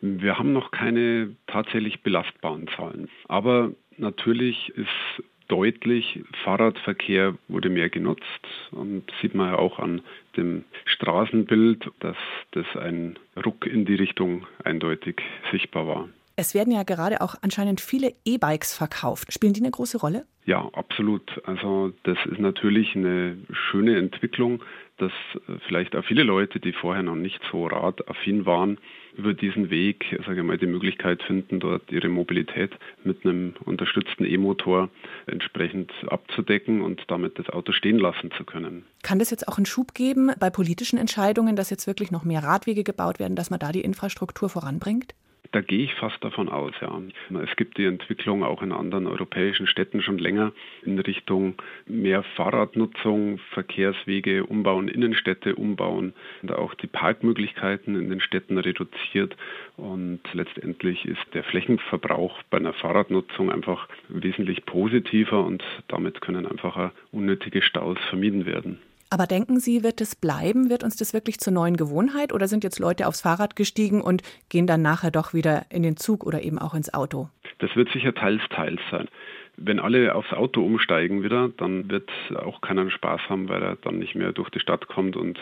Wir 0.00 0.38
haben 0.38 0.52
noch 0.52 0.70
keine 0.70 1.34
tatsächlich 1.48 2.04
belastbaren 2.04 2.68
Zahlen. 2.76 3.08
Aber 3.26 3.72
natürlich 3.96 4.68
ist 4.76 5.24
deutlich, 5.48 6.20
Fahrradverkehr 6.44 7.34
wurde 7.48 7.68
mehr 7.68 7.88
genutzt 7.88 8.46
und 8.70 9.02
sieht 9.20 9.34
man 9.34 9.50
ja 9.50 9.58
auch 9.58 9.80
an 9.80 10.00
dem 10.36 10.62
Straßenbild, 10.84 11.90
dass 11.98 12.16
das 12.52 12.66
ein 12.76 13.18
Ruck 13.44 13.66
in 13.66 13.84
die 13.84 13.96
Richtung 13.96 14.46
eindeutig 14.62 15.20
sichtbar 15.50 15.88
war. 15.88 16.08
Es 16.38 16.54
werden 16.54 16.70
ja 16.70 16.82
gerade 16.82 17.22
auch 17.22 17.34
anscheinend 17.40 17.80
viele 17.80 18.12
E-Bikes 18.26 18.74
verkauft. 18.74 19.32
Spielen 19.32 19.54
die 19.54 19.62
eine 19.62 19.70
große 19.70 19.98
Rolle? 19.98 20.26
Ja, 20.44 20.68
absolut. 20.74 21.40
Also 21.46 21.92
das 22.02 22.18
ist 22.30 22.38
natürlich 22.38 22.94
eine 22.94 23.38
schöne 23.70 23.96
Entwicklung, 23.96 24.62
dass 24.98 25.12
äh, 25.34 25.52
vielleicht 25.66 25.96
auch 25.96 26.04
viele 26.04 26.24
Leute, 26.24 26.60
die 26.60 26.72
vorher 26.72 27.02
noch 27.02 27.14
nicht 27.14 27.40
so 27.50 27.66
radaffin 27.66 28.44
waren, 28.44 28.78
über 29.16 29.32
diesen 29.32 29.70
Weg, 29.70 30.04
sage 30.26 30.40
ich 30.40 30.46
mal, 30.46 30.58
die 30.58 30.66
Möglichkeit 30.66 31.22
finden, 31.22 31.58
dort 31.58 31.90
ihre 31.90 32.10
Mobilität 32.10 32.72
mit 33.02 33.24
einem 33.24 33.54
unterstützten 33.64 34.26
E-Motor 34.26 34.90
entsprechend 35.26 35.90
abzudecken 36.08 36.82
und 36.82 37.02
damit 37.08 37.38
das 37.38 37.48
Auto 37.48 37.72
stehen 37.72 37.98
lassen 37.98 38.30
zu 38.36 38.44
können. 38.44 38.84
Kann 39.02 39.18
das 39.18 39.30
jetzt 39.30 39.48
auch 39.48 39.56
einen 39.56 39.64
Schub 39.64 39.94
geben 39.94 40.30
bei 40.38 40.50
politischen 40.50 40.98
Entscheidungen, 40.98 41.56
dass 41.56 41.70
jetzt 41.70 41.86
wirklich 41.86 42.10
noch 42.10 42.24
mehr 42.24 42.42
Radwege 42.42 42.84
gebaut 42.84 43.18
werden, 43.18 43.36
dass 43.36 43.48
man 43.48 43.58
da 43.58 43.72
die 43.72 43.80
Infrastruktur 43.80 44.50
voranbringt? 44.50 45.14
Da 45.52 45.60
gehe 45.60 45.84
ich 45.84 45.94
fast 45.94 46.22
davon 46.24 46.48
aus, 46.48 46.74
ja. 46.80 47.00
Es 47.42 47.56
gibt 47.56 47.78
die 47.78 47.84
Entwicklung 47.84 48.42
auch 48.42 48.62
in 48.62 48.72
anderen 48.72 49.06
europäischen 49.06 49.66
Städten 49.66 50.02
schon 50.02 50.18
länger 50.18 50.52
in 50.82 50.98
Richtung 50.98 51.54
mehr 51.86 52.22
Fahrradnutzung, 52.22 53.38
Verkehrswege 53.52 54.44
umbauen, 54.44 54.88
Innenstädte 54.88 55.54
umbauen 55.54 56.14
und 56.42 56.52
auch 56.52 56.74
die 56.74 56.86
Parkmöglichkeiten 56.86 57.96
in 57.96 58.10
den 58.10 58.20
Städten 58.20 58.58
reduziert. 58.58 59.36
Und 59.76 60.20
letztendlich 60.32 61.04
ist 61.04 61.26
der 61.34 61.44
Flächenverbrauch 61.44 62.42
bei 62.50 62.58
einer 62.58 62.72
Fahrradnutzung 62.72 63.50
einfach 63.50 63.88
wesentlich 64.08 64.64
positiver 64.64 65.44
und 65.44 65.62
damit 65.88 66.20
können 66.20 66.46
einfach 66.46 66.92
unnötige 67.12 67.62
Staus 67.62 67.98
vermieden 68.08 68.46
werden. 68.46 68.78
Aber 69.08 69.26
denken 69.26 69.60
Sie, 69.60 69.84
wird 69.84 70.00
es 70.00 70.16
bleiben? 70.16 70.68
Wird 70.68 70.82
uns 70.82 70.96
das 70.96 71.14
wirklich 71.14 71.38
zur 71.38 71.52
neuen 71.52 71.76
Gewohnheit? 71.76 72.32
Oder 72.32 72.48
sind 72.48 72.64
jetzt 72.64 72.80
Leute 72.80 73.06
aufs 73.06 73.20
Fahrrad 73.20 73.54
gestiegen 73.54 74.00
und 74.00 74.22
gehen 74.48 74.66
dann 74.66 74.82
nachher 74.82 75.10
doch 75.12 75.32
wieder 75.32 75.66
in 75.70 75.82
den 75.82 75.96
Zug 75.96 76.24
oder 76.24 76.42
eben 76.42 76.58
auch 76.58 76.74
ins 76.74 76.92
Auto? 76.92 77.28
Das 77.58 77.74
wird 77.76 77.88
sicher 77.90 78.14
teils, 78.14 78.42
teils 78.50 78.80
sein. 78.90 79.08
Wenn 79.56 79.78
alle 79.78 80.14
aufs 80.14 80.32
Auto 80.32 80.62
umsteigen 80.62 81.22
wieder, 81.22 81.50
dann 81.56 81.88
wird 81.88 82.10
auch 82.34 82.60
keiner 82.60 82.90
Spaß 82.90 83.22
haben, 83.28 83.48
weil 83.48 83.62
er 83.62 83.76
dann 83.76 83.98
nicht 83.98 84.14
mehr 84.14 84.32
durch 84.32 84.50
die 84.50 84.60
Stadt 84.60 84.86
kommt 84.88 85.16
und 85.16 85.38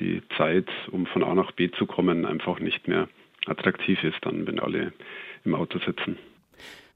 die 0.00 0.22
Zeit, 0.36 0.66
um 0.90 1.06
von 1.06 1.22
A 1.22 1.34
nach 1.34 1.52
B 1.52 1.70
zu 1.70 1.86
kommen, 1.86 2.26
einfach 2.26 2.58
nicht 2.58 2.88
mehr 2.88 3.08
attraktiv 3.46 4.02
ist, 4.02 4.18
dann 4.22 4.46
wenn 4.46 4.58
alle 4.58 4.92
im 5.44 5.54
Auto 5.54 5.78
sitzen. 5.78 6.18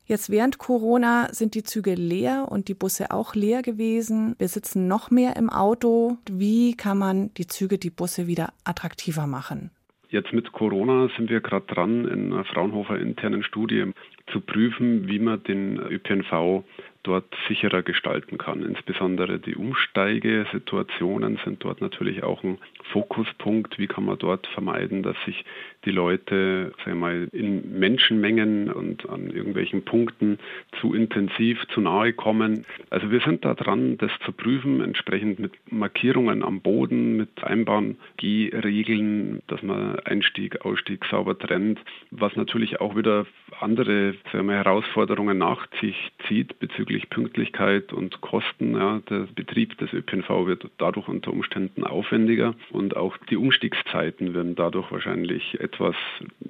Jetzt 0.08 0.30
während 0.30 0.58
Corona 0.58 1.28
sind 1.32 1.56
die 1.56 1.64
Züge 1.64 1.94
leer 1.94 2.46
und 2.48 2.68
die 2.68 2.74
Busse 2.74 3.10
auch 3.10 3.34
leer 3.34 3.62
gewesen. 3.62 4.36
Wir 4.38 4.46
sitzen 4.46 4.86
noch 4.86 5.10
mehr 5.10 5.34
im 5.36 5.50
Auto. 5.50 6.18
Wie 6.30 6.76
kann 6.76 6.98
man 6.98 7.34
die 7.34 7.48
Züge, 7.48 7.76
die 7.76 7.90
Busse 7.90 8.28
wieder 8.28 8.52
attraktiver 8.62 9.26
machen? 9.26 9.70
Jetzt 10.08 10.32
mit 10.32 10.52
Corona 10.52 11.08
sind 11.16 11.28
wir 11.28 11.40
gerade 11.40 11.66
dran, 11.66 12.06
in 12.06 12.32
einer 12.32 12.44
Fraunhofer 12.44 13.00
internen 13.00 13.42
Studie 13.42 13.90
zu 14.32 14.40
prüfen, 14.40 15.08
wie 15.08 15.18
man 15.18 15.42
den 15.42 15.78
ÖPNV 15.78 16.62
dort 17.02 17.34
sicherer 17.48 17.82
gestalten 17.82 18.38
kann. 18.38 18.62
Insbesondere 18.62 19.40
die 19.40 19.56
Umsteigesituationen 19.56 21.38
sind 21.44 21.64
dort 21.64 21.80
natürlich 21.80 22.22
auch 22.22 22.44
ein 22.44 22.58
Fokuspunkt. 22.92 23.78
Wie 23.78 23.86
kann 23.88 24.04
man 24.04 24.18
dort 24.18 24.46
vermeiden, 24.48 25.02
dass 25.02 25.16
sich 25.24 25.44
die 25.86 25.92
Leute 25.92 26.72
sagen 26.84 26.98
mal, 26.98 27.28
in 27.32 27.78
Menschenmengen 27.78 28.70
und 28.70 29.08
an 29.08 29.30
irgendwelchen 29.30 29.84
Punkten 29.84 30.38
zu 30.80 30.92
intensiv 30.92 31.64
zu 31.68 31.80
nahe 31.80 32.12
kommen. 32.12 32.66
Also 32.90 33.10
wir 33.10 33.20
sind 33.20 33.44
da 33.44 33.54
dran, 33.54 33.96
das 33.98 34.10
zu 34.24 34.32
prüfen, 34.32 34.80
entsprechend 34.80 35.38
mit 35.38 35.52
Markierungen 35.70 36.42
am 36.42 36.60
Boden, 36.60 37.16
mit 37.16 37.42
Einbauen, 37.42 37.96
Gehregeln, 38.16 39.42
dass 39.46 39.62
man 39.62 39.98
Einstieg, 40.00 40.64
Ausstieg 40.64 41.04
sauber 41.06 41.38
trennt, 41.38 41.78
was 42.10 42.34
natürlich 42.36 42.80
auch 42.80 42.96
wieder 42.96 43.26
andere 43.60 44.14
sagen 44.32 44.48
wir, 44.48 44.56
Herausforderungen 44.56 45.38
nach 45.38 45.68
sich 45.80 45.96
zieht 46.26 46.58
bezüglich 46.58 47.08
Pünktlichkeit 47.10 47.92
und 47.92 48.20
Kosten. 48.20 48.74
Ja, 48.74 49.00
der 49.08 49.28
Betrieb 49.34 49.78
des 49.78 49.92
ÖPNV 49.92 50.46
wird 50.46 50.68
dadurch 50.78 51.08
unter 51.08 51.32
Umständen 51.32 51.84
aufwendiger 51.84 52.54
und 52.72 52.96
auch 52.96 53.16
die 53.30 53.36
Umstiegszeiten 53.36 54.34
werden 54.34 54.56
dadurch 54.56 54.90
wahrscheinlich 54.90 55.60
etwas 55.60 55.75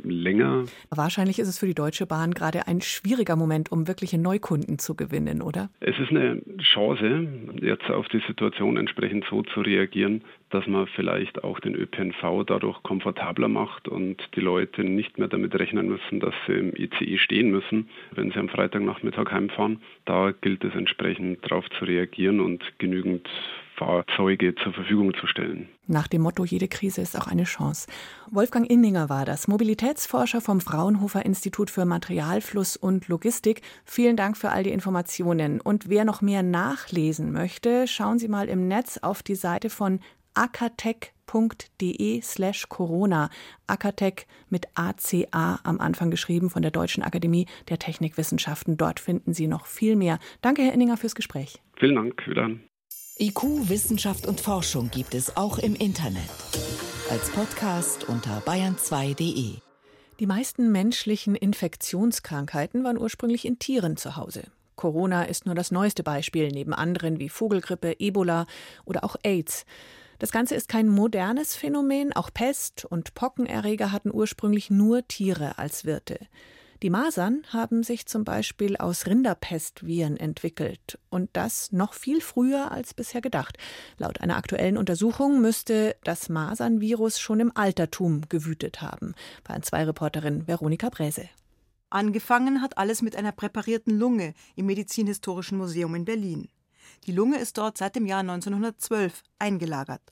länger. 0.02 0.64
Wahrscheinlich 0.90 1.38
ist 1.38 1.49
es 1.49 1.59
für 1.59 1.66
die 1.66 1.75
Deutsche 1.75 2.06
Bahn 2.06 2.33
gerade 2.33 2.66
ein 2.66 2.80
schwieriger 2.80 3.37
Moment, 3.37 3.73
um 3.73 3.88
wirkliche 3.88 4.18
Neukunden 4.18 4.78
zu 4.78 4.95
gewinnen, 4.95 5.42
oder? 5.42 5.68
Es 5.80 5.99
ist 5.99 6.11
eine 6.11 6.42
Chance, 6.61 7.28
jetzt 7.61 7.90
auf 7.90 8.09
die 8.09 8.23
Situation 8.26 8.76
entsprechend 8.76 9.25
so 9.28 9.42
zu 9.42 9.61
reagieren, 9.61 10.23
dass 10.50 10.66
man 10.66 10.87
vielleicht 10.87 11.42
auch 11.45 11.59
den 11.61 11.75
ÖPNV 11.75 12.45
dadurch 12.47 12.83
komfortabler 12.83 13.49
macht 13.49 13.88
und 13.88 14.16
die 14.37 14.40
Leute 14.40 14.85
nicht 14.85 15.18
mehr 15.18 15.28
damit 15.28 15.54
rechnen 15.54 15.88
müssen, 15.88 16.21
dass 16.21 16.35
sie 16.47 16.54
im 16.54 16.73
ICE 16.76 17.18
stehen 17.18 17.50
müssen, 17.50 17.88
wenn 18.12 18.30
sie 18.30 18.38
am 18.38 18.49
Freitagnachmittag 18.49 19.30
heimfahren. 19.30 19.83
Da 20.04 20.33
gilt 20.40 20.64
es 20.64 20.75
entsprechend 20.75 21.45
darauf 21.45 21.68
zu 21.71 21.85
reagieren 21.85 22.40
und 22.40 22.62
genügend 22.78 23.28
Fahrzeuge 23.76 24.54
zur 24.56 24.73
Verfügung 24.73 25.14
zu 25.14 25.26
stellen. 25.26 25.68
Nach 25.87 26.09
dem 26.09 26.23
Motto, 26.23 26.45
jede 26.45 26.68
Krise 26.68 27.00
ist 27.00 27.16
auch 27.18 27.26
eine 27.26 27.45
Chance. 27.45 27.88
Wolfgang 28.30 28.68
Inninger 28.68 29.09
war 29.09 29.25
das, 29.25 29.49
Mobilitätsforscher 29.49 30.40
vom 30.40 30.61
Fraunhofer 30.61 31.25
Institut 31.25 31.71
für 31.71 31.85
Materialfluss 31.85 32.76
und 32.76 33.09
Logistik. 33.09 33.62
Vielen 33.85 34.16
Dank 34.16 34.37
für 34.37 34.50
all 34.50 34.62
die 34.62 34.73
Informationen. 34.73 35.61
Und 35.61 35.88
wer 35.88 36.04
noch 36.04 36.23
mehr 36.23 36.42
nachlesen 36.42 37.33
möchte, 37.33 37.87
schauen 37.87 38.18
Sie 38.18 38.28
mal 38.28 38.49
im 38.49 38.66
Netz 38.68 38.99
auf 38.99 39.23
die 39.23 39.35
Seite 39.35 39.71
von 39.71 40.00
acatech.de 40.35 42.21
slash 42.21 42.68
Corona. 42.68 43.30
Acatech 43.66 44.26
mit 44.49 44.66
ACA 44.75 45.61
am 45.64 45.80
Anfang 45.80 46.11
geschrieben 46.11 46.50
von 46.50 46.62
der 46.62 46.71
Deutschen 46.71 47.02
Akademie 47.02 47.47
der 47.68 47.78
Technikwissenschaften. 47.78 48.76
Dort 48.76 49.00
finden 49.00 49.33
Sie 49.33 49.49
noch 49.49 49.66
viel 49.66 49.97
mehr. 49.97 50.18
Danke, 50.42 50.62
Herr 50.62 50.75
Inninger, 50.75 50.97
fürs 50.97 51.14
Gespräch. 51.14 51.62
Vielen 51.76 51.95
Dank. 51.95 52.26
Wieder. 52.26 52.50
IQ, 53.18 53.70
Wissenschaft 53.70 54.26
und 54.26 54.42
Forschung 54.42 54.90
gibt 54.90 55.14
es 55.14 55.38
auch 55.38 55.56
im 55.56 55.75
Internet. 55.75 56.28
Als 57.11 57.30
Podcast 57.30 58.04
unter 58.04 58.42
bayern2.de. 58.42 59.54
Die 60.20 60.26
meisten 60.26 60.70
menschlichen 60.70 61.35
Infektionskrankheiten 61.35 62.85
waren 62.85 62.99
ursprünglich 62.99 63.46
in 63.46 63.58
Tieren 63.58 63.96
zu 63.96 64.16
Hause. 64.16 64.42
Corona 64.75 65.23
ist 65.23 65.46
nur 65.46 65.54
das 65.54 65.70
neueste 65.70 66.02
Beispiel, 66.02 66.49
neben 66.49 66.75
anderen 66.75 67.18
wie 67.18 67.30
Vogelgrippe, 67.30 67.99
Ebola 68.00 68.44
oder 68.85 69.02
auch 69.02 69.16
AIDS. 69.23 69.64
Das 70.18 70.30
Ganze 70.30 70.54
ist 70.54 70.68
kein 70.68 70.87
modernes 70.87 71.56
Phänomen, 71.56 72.12
auch 72.12 72.30
Pest 72.30 72.85
und 72.85 73.14
Pockenerreger 73.14 73.92
hatten 73.92 74.12
ursprünglich 74.12 74.68
nur 74.68 75.08
Tiere 75.08 75.56
als 75.56 75.87
Wirte. 75.87 76.18
Die 76.83 76.90
Masern 76.90 77.42
haben 77.54 77.83
sich 77.83 78.04
zum 78.04 78.25
Beispiel 78.25 78.76
aus 78.76 79.06
Rinderpestviren 79.06 80.18
entwickelt 80.18 80.99
und 81.09 81.30
das 81.33 81.73
noch 81.73 81.95
viel 81.95 82.21
früher 82.21 82.71
als 82.71 82.92
bisher 82.92 83.23
gedacht. 83.23 83.56
Laut 83.97 84.21
einer 84.21 84.37
aktuellen 84.37 84.76
Untersuchung 84.76 85.40
müsste 85.40 85.97
das 86.04 86.28
Masernvirus 86.28 87.18
schon 87.18 87.40
im 87.40 87.56
Altertum 87.56 88.28
gewütet 88.28 88.83
haben. 88.83 89.14
Bayern 89.45 89.62
2 89.62 89.85
Reporterin 89.85 90.47
Veronika 90.47 90.90
Bräse. 90.90 91.30
Angefangen 91.88 92.61
hat 92.61 92.76
alles 92.76 93.00
mit 93.00 93.16
einer 93.16 93.33
präparierten 93.33 93.99
Lunge 93.99 94.35
im 94.54 94.66
Medizinhistorischen 94.66 95.56
Museum 95.56 95.95
in 95.95 96.04
Berlin. 96.04 96.50
Die 97.06 97.12
Lunge 97.12 97.38
ist 97.38 97.56
dort 97.56 97.78
seit 97.78 97.97
dem 97.97 98.04
Jahr 98.04 98.21
1912 98.21 99.23
eingelagert. 99.38 100.02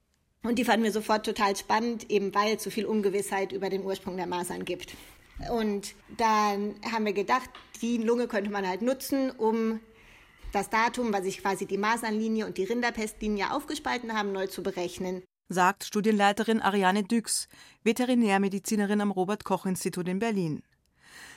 Und 0.42 0.58
die 0.58 0.64
fanden 0.64 0.84
wir 0.84 0.92
sofort 0.92 1.26
total 1.26 1.56
spannend, 1.56 2.10
eben 2.10 2.34
weil 2.34 2.56
es 2.56 2.62
so 2.62 2.70
viel 2.70 2.86
Ungewissheit 2.86 3.52
über 3.52 3.70
den 3.70 3.82
Ursprung 3.82 4.16
der 4.16 4.26
Masern 4.26 4.64
gibt. 4.64 4.94
Und 5.50 5.94
dann 6.16 6.74
haben 6.90 7.04
wir 7.04 7.12
gedacht, 7.12 7.50
die 7.82 7.98
Lunge 7.98 8.28
könnte 8.28 8.50
man 8.50 8.66
halt 8.66 8.82
nutzen, 8.82 9.30
um 9.30 9.80
das 10.52 10.70
Datum, 10.70 11.12
was 11.12 11.24
sich 11.24 11.38
quasi 11.38 11.66
die 11.66 11.78
Masernlinie 11.78 12.46
und 12.46 12.58
die 12.58 12.64
Rinderpestlinie 12.64 13.52
aufgespalten 13.52 14.14
haben, 14.14 14.32
neu 14.32 14.46
zu 14.46 14.62
berechnen. 14.62 15.22
Sagt 15.48 15.84
Studienleiterin 15.84 16.62
Ariane 16.62 17.02
Düx, 17.02 17.48
Veterinärmedizinerin 17.82 19.00
am 19.00 19.10
Robert-Koch-Institut 19.10 20.08
in 20.08 20.20
Berlin. 20.20 20.62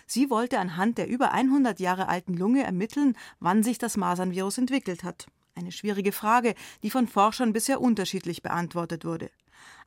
Sie 0.05 0.29
wollte 0.29 0.59
anhand 0.59 0.97
der 0.97 1.07
über 1.07 1.31
100 1.33 1.79
Jahre 1.79 2.07
alten 2.07 2.35
Lunge 2.35 2.63
ermitteln, 2.63 3.17
wann 3.39 3.63
sich 3.63 3.77
das 3.77 3.97
Masernvirus 3.97 4.57
entwickelt 4.57 5.03
hat. 5.03 5.27
Eine 5.55 5.71
schwierige 5.71 6.11
Frage, 6.11 6.53
die 6.83 6.91
von 6.91 7.07
Forschern 7.07 7.51
bisher 7.51 7.81
unterschiedlich 7.81 8.43
beantwortet 8.43 9.03
wurde. 9.03 9.29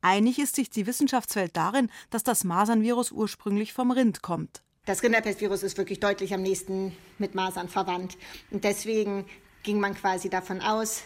Einig 0.02 0.38
ist 0.38 0.56
sich 0.56 0.70
die 0.70 0.86
Wissenschaftswelt 0.86 1.56
darin, 1.56 1.90
dass 2.10 2.24
das 2.24 2.44
Masernvirus 2.44 3.12
ursprünglich 3.12 3.72
vom 3.72 3.90
Rind 3.90 4.22
kommt. 4.22 4.62
Das 4.86 5.02
Rinderpestvirus 5.02 5.62
ist 5.62 5.76
wirklich 5.76 6.00
deutlich 6.00 6.32
am 6.32 6.42
nächsten 6.42 6.96
mit 7.18 7.34
Masern 7.34 7.68
verwandt. 7.68 8.16
Und 8.50 8.64
deswegen 8.64 9.26
ging 9.62 9.78
man 9.78 9.94
quasi 9.94 10.30
davon 10.30 10.60
aus, 10.60 11.02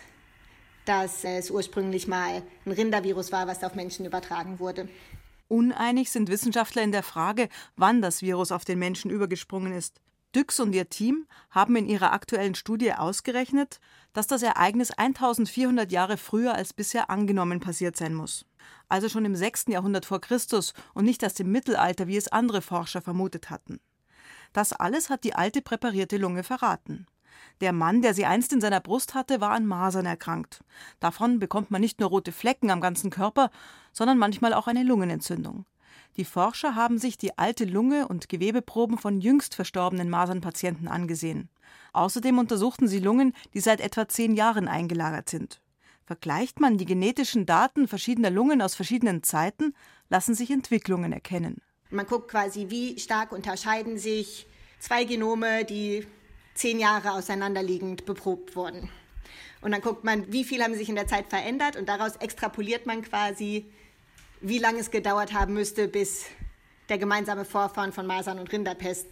dass 0.84 1.24
es 1.24 1.50
ursprünglich 1.50 2.06
mal 2.06 2.42
ein 2.66 2.72
Rindervirus 2.72 3.32
war, 3.32 3.46
was 3.46 3.64
auf 3.64 3.74
Menschen 3.74 4.06
übertragen 4.06 4.58
wurde. 4.58 4.88
Uneinig 5.48 6.10
sind 6.10 6.30
Wissenschaftler 6.30 6.82
in 6.82 6.92
der 6.92 7.02
Frage, 7.02 7.48
wann 7.76 8.00
das 8.00 8.22
Virus 8.22 8.52
auf 8.52 8.64
den 8.64 8.78
Menschen 8.78 9.10
übergesprungen 9.10 9.72
ist. 9.72 10.00
Düx 10.34 10.58
und 10.58 10.72
ihr 10.72 10.88
Team 10.88 11.26
haben 11.50 11.76
in 11.76 11.86
ihrer 11.86 12.12
aktuellen 12.12 12.54
Studie 12.54 12.92
ausgerechnet, 12.92 13.78
dass 14.12 14.26
das 14.26 14.42
Ereignis 14.42 14.90
1400 14.90 15.92
Jahre 15.92 16.16
früher 16.16 16.54
als 16.54 16.72
bisher 16.72 17.08
angenommen 17.08 17.60
passiert 17.60 17.96
sein 17.96 18.14
muss. 18.14 18.44
Also 18.88 19.08
schon 19.08 19.24
im 19.24 19.36
6. 19.36 19.66
Jahrhundert 19.68 20.06
vor 20.06 20.20
Christus 20.20 20.74
und 20.94 21.04
nicht 21.04 21.22
erst 21.22 21.40
im 21.40 21.50
Mittelalter, 21.50 22.06
wie 22.06 22.16
es 22.16 22.28
andere 22.28 22.62
Forscher 22.62 23.00
vermutet 23.00 23.50
hatten. 23.50 23.80
Das 24.52 24.72
alles 24.72 25.10
hat 25.10 25.24
die 25.24 25.34
alte 25.34 25.62
präparierte 25.62 26.16
Lunge 26.16 26.44
verraten. 26.44 27.06
Der 27.60 27.72
Mann, 27.72 28.02
der 28.02 28.14
sie 28.14 28.26
einst 28.26 28.52
in 28.52 28.60
seiner 28.60 28.80
Brust 28.80 29.14
hatte, 29.14 29.40
war 29.40 29.50
an 29.50 29.66
Masern 29.66 30.06
erkrankt. 30.06 30.62
Davon 31.00 31.38
bekommt 31.38 31.70
man 31.70 31.80
nicht 31.80 32.00
nur 32.00 32.08
rote 32.08 32.32
Flecken 32.32 32.70
am 32.70 32.80
ganzen 32.80 33.10
Körper, 33.10 33.50
sondern 33.92 34.18
manchmal 34.18 34.54
auch 34.54 34.66
eine 34.66 34.82
Lungenentzündung. 34.82 35.66
Die 36.16 36.24
Forscher 36.24 36.74
haben 36.74 36.98
sich 36.98 37.18
die 37.18 37.38
alte 37.38 37.64
Lunge 37.64 38.06
und 38.06 38.28
Gewebeproben 38.28 38.98
von 38.98 39.20
jüngst 39.20 39.54
verstorbenen 39.54 40.10
Masernpatienten 40.10 40.86
angesehen. 40.86 41.48
Außerdem 41.92 42.38
untersuchten 42.38 42.86
sie 42.86 43.00
Lungen, 43.00 43.32
die 43.52 43.60
seit 43.60 43.80
etwa 43.80 44.08
zehn 44.08 44.34
Jahren 44.34 44.68
eingelagert 44.68 45.28
sind. 45.28 45.60
Vergleicht 46.06 46.60
man 46.60 46.76
die 46.76 46.84
genetischen 46.84 47.46
Daten 47.46 47.88
verschiedener 47.88 48.30
Lungen 48.30 48.60
aus 48.60 48.74
verschiedenen 48.74 49.22
Zeiten, 49.22 49.74
lassen 50.10 50.34
sich 50.34 50.50
Entwicklungen 50.50 51.12
erkennen. 51.12 51.62
Man 51.90 52.06
guckt 52.06 52.30
quasi, 52.30 52.66
wie 52.68 52.98
stark 52.98 53.32
unterscheiden 53.32 53.98
sich 53.98 54.46
zwei 54.80 55.04
Genome, 55.04 55.64
die 55.64 56.06
zehn 56.54 56.78
Jahre 56.78 57.12
auseinanderliegend 57.12 58.04
beprobt 58.04 58.54
wurden. 58.54 58.90
Und 59.62 59.72
dann 59.72 59.80
guckt 59.80 60.04
man, 60.04 60.30
wie 60.30 60.44
viel 60.44 60.62
haben 60.62 60.74
sich 60.74 60.90
in 60.90 60.94
der 60.94 61.06
Zeit 61.06 61.28
verändert 61.28 61.76
und 61.76 61.88
daraus 61.88 62.16
extrapoliert 62.16 62.84
man 62.84 63.02
quasi, 63.02 63.64
wie 64.42 64.58
lange 64.58 64.80
es 64.80 64.90
gedauert 64.90 65.32
haben 65.32 65.54
müsste, 65.54 65.88
bis 65.88 66.26
der 66.90 66.98
gemeinsame 66.98 67.46
Vorfahren 67.46 67.92
von 67.92 68.06
Masern 68.06 68.38
und 68.38 68.52
Rinderpest 68.52 69.06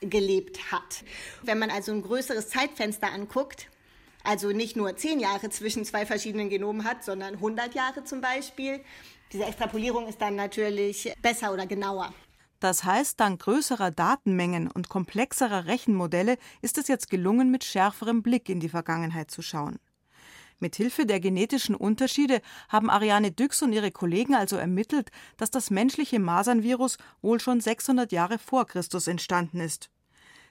gelebt 0.00 0.70
hat. 0.70 1.02
Wenn 1.42 1.58
man 1.58 1.70
also 1.70 1.90
ein 1.90 2.02
größeres 2.02 2.48
Zeitfenster 2.48 3.10
anguckt, 3.10 3.68
also 4.28 4.52
nicht 4.52 4.76
nur 4.76 4.94
zehn 4.94 5.20
Jahre 5.20 5.48
zwischen 5.48 5.86
zwei 5.86 6.04
verschiedenen 6.04 6.50
Genomen 6.50 6.84
hat, 6.84 7.02
sondern 7.02 7.34
100 7.34 7.74
Jahre 7.74 8.04
zum 8.04 8.20
Beispiel, 8.20 8.80
diese 9.32 9.44
Extrapolierung 9.44 10.06
ist 10.06 10.20
dann 10.20 10.36
natürlich 10.36 11.10
besser 11.22 11.50
oder 11.50 11.66
genauer. 11.66 12.12
Das 12.60 12.84
heißt, 12.84 13.18
dank 13.18 13.40
größerer 13.40 13.90
Datenmengen 13.90 14.70
und 14.70 14.90
komplexerer 14.90 15.64
Rechenmodelle 15.64 16.36
ist 16.60 16.76
es 16.76 16.88
jetzt 16.88 17.08
gelungen, 17.08 17.50
mit 17.50 17.64
schärferem 17.64 18.22
Blick 18.22 18.50
in 18.50 18.60
die 18.60 18.68
Vergangenheit 18.68 19.30
zu 19.30 19.40
schauen. 19.40 19.78
Mit 20.58 20.76
Hilfe 20.76 21.06
der 21.06 21.20
genetischen 21.20 21.74
Unterschiede 21.74 22.42
haben 22.68 22.90
Ariane 22.90 23.30
Düx 23.30 23.62
und 23.62 23.72
ihre 23.72 23.92
Kollegen 23.92 24.34
also 24.34 24.56
ermittelt, 24.56 25.10
dass 25.38 25.50
das 25.50 25.70
menschliche 25.70 26.18
Masernvirus 26.18 26.98
wohl 27.22 27.40
schon 27.40 27.62
600 27.62 28.12
Jahre 28.12 28.38
vor 28.38 28.66
Christus 28.66 29.06
entstanden 29.06 29.60
ist. 29.60 29.88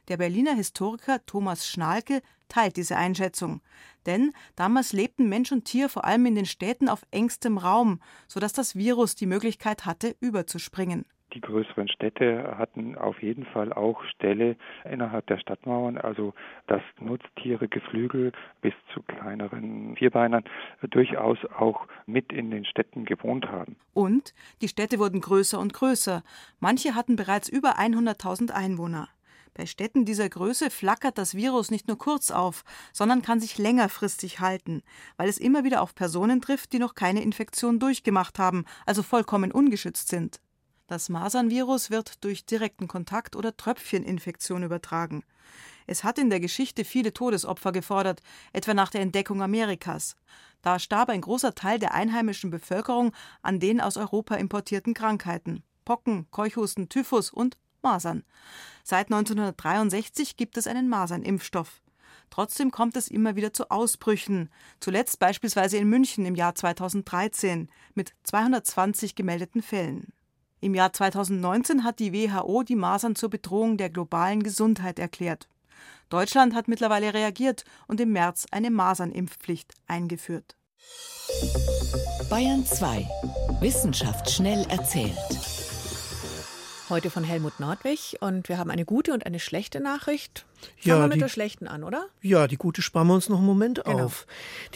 Der 0.08 0.18
Berliner 0.18 0.54
Historiker 0.54 1.20
Thomas 1.26 1.68
Schnalke 1.68 2.22
teilt 2.48 2.78
diese 2.78 2.96
Einschätzung. 2.96 3.62
Denn 4.06 4.32
damals 4.56 4.94
lebten 4.94 5.28
Mensch 5.28 5.52
und 5.52 5.66
Tier 5.66 5.90
vor 5.90 6.06
allem 6.06 6.26
in 6.26 6.36
den 6.36 6.46
Städten 6.46 6.88
auf 6.88 7.06
engstem 7.12 7.58
Raum, 7.58 8.00
sodass 8.28 8.54
das 8.54 8.76
Virus 8.76 9.16
die 9.16 9.26
Möglichkeit 9.26 9.86
hatte, 9.86 10.16
überzuspringen. 10.22 11.06
Die 11.34 11.42
größeren 11.42 11.90
Städte 11.90 12.56
hatten 12.58 12.98
auf 12.98 13.22
jeden 13.22 13.46
Fall 13.46 13.74
auch 13.74 14.02
Ställe 14.06 14.56
innerhalb 14.90 15.28
der 15.28 15.40
Stadtmauern, 15.40 15.98
also 15.98 16.34
dass 16.68 16.82
Nutztiere, 17.02 17.68
Geflügel 17.68 18.32
bis 18.62 18.74
zu 18.94 19.04
kleineren 19.04 19.98
Vierbeinern 19.98 20.46
durchaus 20.90 21.38
auch 21.58 21.86
mit 22.06 22.32
in 22.32 22.50
den 22.50 22.64
Städten 22.64 23.04
gewohnt 23.04 23.48
haben. 23.48 23.76
Und 23.94 24.34
die 24.62 24.70
Städte 24.70 25.00
wurden 25.00 25.20
größer 25.20 25.60
und 25.60 25.74
größer. 25.74 26.24
Manche 26.62 26.96
hatten 26.96 27.18
bereits 27.18 27.50
über 27.50 27.78
100.000 27.78 28.52
Einwohner. 28.52 29.10
Bei 29.58 29.66
Städten 29.66 30.06
dieser 30.06 30.30
Größe 30.30 30.70
flackert 30.70 31.18
das 31.18 31.34
Virus 31.34 31.72
nicht 31.72 31.88
nur 31.88 31.98
kurz 31.98 32.30
auf, 32.30 32.64
sondern 32.94 33.24
kann 33.24 33.40
sich 33.40 33.58
längerfristig 33.58 34.40
halten, 34.40 34.84
weil 35.18 35.28
es 35.30 35.40
immer 35.40 35.64
wieder 35.64 35.82
auf 35.82 35.96
Personen 35.96 36.42
trifft, 36.42 36.74
die 36.74 36.80
noch 36.80 36.94
keine 36.94 37.24
Infektion 37.24 37.80
durchgemacht 37.80 38.38
haben, 38.38 38.66
also 38.86 39.02
vollkommen 39.02 39.52
ungeschützt 39.52 40.10
sind. 40.10 40.42
Das 40.86 41.10
Masernvirus 41.10 41.90
wird 41.90 42.24
durch 42.24 42.46
direkten 42.46 42.88
Kontakt 42.88 43.36
oder 43.36 43.58
Tröpfcheninfektion 43.58 44.62
übertragen. 44.62 45.24
Es 45.88 46.04
hat 46.04 46.20
in 46.20 46.30
der 46.30 46.40
Geschichte 46.40 46.86
viele 46.86 47.12
Todesopfer 47.12 47.72
gefordert, 47.72 48.22
etwa 48.54 48.76
nach 48.76 48.92
der 48.92 49.02
Entdeckung 49.02 49.42
Amerikas. 49.42 50.16
Da 50.62 50.78
starb 50.78 51.10
ein 51.10 51.22
großer 51.22 51.56
Teil 51.56 51.80
der 51.80 51.96
einheimischen 51.96 52.52
Bevölkerung 52.52 53.12
an 53.42 53.60
den 53.60 53.82
aus 53.82 53.98
Europa 53.98 54.36
importierten 54.36 54.94
Krankheiten 54.94 55.64
Pocken, 55.84 56.28
Keuchhusten, 56.32 56.90
Typhus 56.90 57.32
und 57.32 57.58
Masern. 57.88 58.24
Seit 58.84 59.08
1963 59.08 60.36
gibt 60.36 60.58
es 60.58 60.67
einen 60.67 60.89
Masernimpfstoff. 60.89 61.82
Trotzdem 62.29 62.72
kommt 62.72 62.98
es 62.98 63.08
immer 63.08 63.38
wieder 63.38 63.53
zu 63.53 63.72
Ausbrüchen, 63.72 64.50
zuletzt 64.82 65.20
beispielsweise 65.20 65.77
in 65.77 65.88
München 65.88 66.25
im 66.25 66.36
Jahr 66.36 66.53
2013 66.53 67.70
mit 67.94 68.13
220 68.24 69.15
gemeldeten 69.15 69.62
Fällen. 69.62 70.12
Im 70.60 70.75
Jahr 70.75 70.91
2019 70.91 71.86
hat 71.86 72.00
die 72.00 72.12
WHO 72.12 72.63
die 72.63 72.75
Masern 72.75 73.15
zur 73.15 73.29
Bedrohung 73.29 73.77
der 73.77 73.89
globalen 73.89 74.44
Gesundheit 74.44 75.00
erklärt. 75.00 75.48
Deutschland 76.10 76.53
hat 76.56 76.67
mittlerweile 76.67 77.13
reagiert 77.13 77.63
und 77.88 78.01
im 78.01 78.12
März 78.12 78.46
eine 78.51 78.72
Masernimpfpflicht 78.72 79.74
eingeführt. 79.88 80.58
Bayern 82.29 82.65
2. 82.65 83.08
Wissenschaft 83.62 84.29
schnell 84.29 84.65
erzählt. 84.70 85.15
Heute 86.89 87.10
von 87.10 87.25
Helmut 87.25 87.60
Nordwig 87.60 88.15
und 88.22 88.48
wir 88.48 88.58
haben 88.58 88.72
eine 88.72 88.86
gute 88.86 89.12
und 89.12 89.25
eine 89.25 89.41
schlechte 89.41 89.82
Nachricht. 89.82 90.46
Fangen 90.60 90.72
Ja, 90.82 91.00
wir 91.00 91.08
mit 91.08 91.16
die- 91.16 91.20
der 91.20 91.30
schlechten 91.30 91.68
an, 91.68 91.84
oder? 91.84 92.06
Ja, 92.22 92.48
die 92.48 92.58
gute 92.58 92.82
sparen 92.82 93.08
wir 93.08 93.14
uns 93.14 93.30
noch 93.30 93.38
einen 93.38 93.46
Moment 93.46 93.82
Genau. 93.86 94.06
auf. 94.06 94.26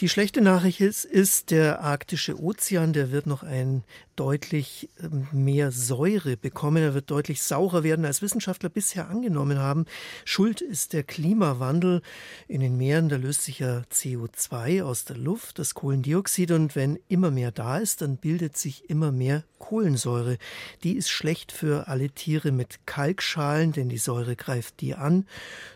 Die 0.00 0.08
schlechte 0.08 0.40
Nachricht 0.40 0.80
ist, 0.80 1.04
ist, 1.04 1.50
der 1.50 1.80
arktische 1.80 2.40
Ozean, 2.40 2.92
der 2.92 3.10
wird 3.10 3.26
noch 3.26 3.42
ein 3.42 3.82
deutlich 4.14 4.90
ähm, 5.02 5.26
mehr 5.32 5.72
Säure 5.72 6.36
bekommen. 6.36 6.82
Er 6.82 6.92
wird 6.94 7.10
deutlich 7.10 7.42
saurer 7.42 7.82
werden, 7.82 8.04
als 8.04 8.20
Wissenschaftler 8.22 8.68
bisher 8.68 9.08
angenommen 9.08 9.58
haben. 9.58 9.86
Schuld 10.24 10.60
ist 10.60 10.92
der 10.92 11.02
Klimawandel. 11.02 12.02
In 12.46 12.60
den 12.60 12.76
Meeren, 12.76 13.08
da 13.08 13.16
löst 13.16 13.42
sich 13.44 13.58
ja 13.60 13.82
CO2 13.90 14.82
aus 14.82 15.04
der 15.06 15.16
Luft, 15.16 15.58
das 15.58 15.74
Kohlendioxid. 15.74 16.50
Und 16.50 16.76
wenn 16.76 16.98
immer 17.08 17.30
mehr 17.30 17.52
da 17.52 17.78
ist, 17.78 18.02
dann 18.02 18.18
bildet 18.18 18.56
sich 18.56 18.88
immer 18.90 19.12
mehr 19.12 19.44
Kohlensäure. 19.58 20.36
Die 20.82 20.92
ist 20.96 21.08
schlecht 21.08 21.50
für 21.52 21.88
alle 21.88 22.10
Tiere 22.10 22.52
mit 22.52 22.80
Kalkschalen, 22.86 23.72
denn 23.72 23.88
die 23.88 23.98
Säure 23.98 24.36
greift 24.36 24.80
die 24.80 24.94
an. 24.94 25.26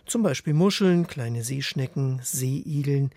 Zum 0.07 0.23
Beispiel 0.23 0.55
Muscheln, 0.55 1.07
kleine 1.07 1.43
Seeschnecken, 1.43 2.21
Seeigeln. 2.23 3.11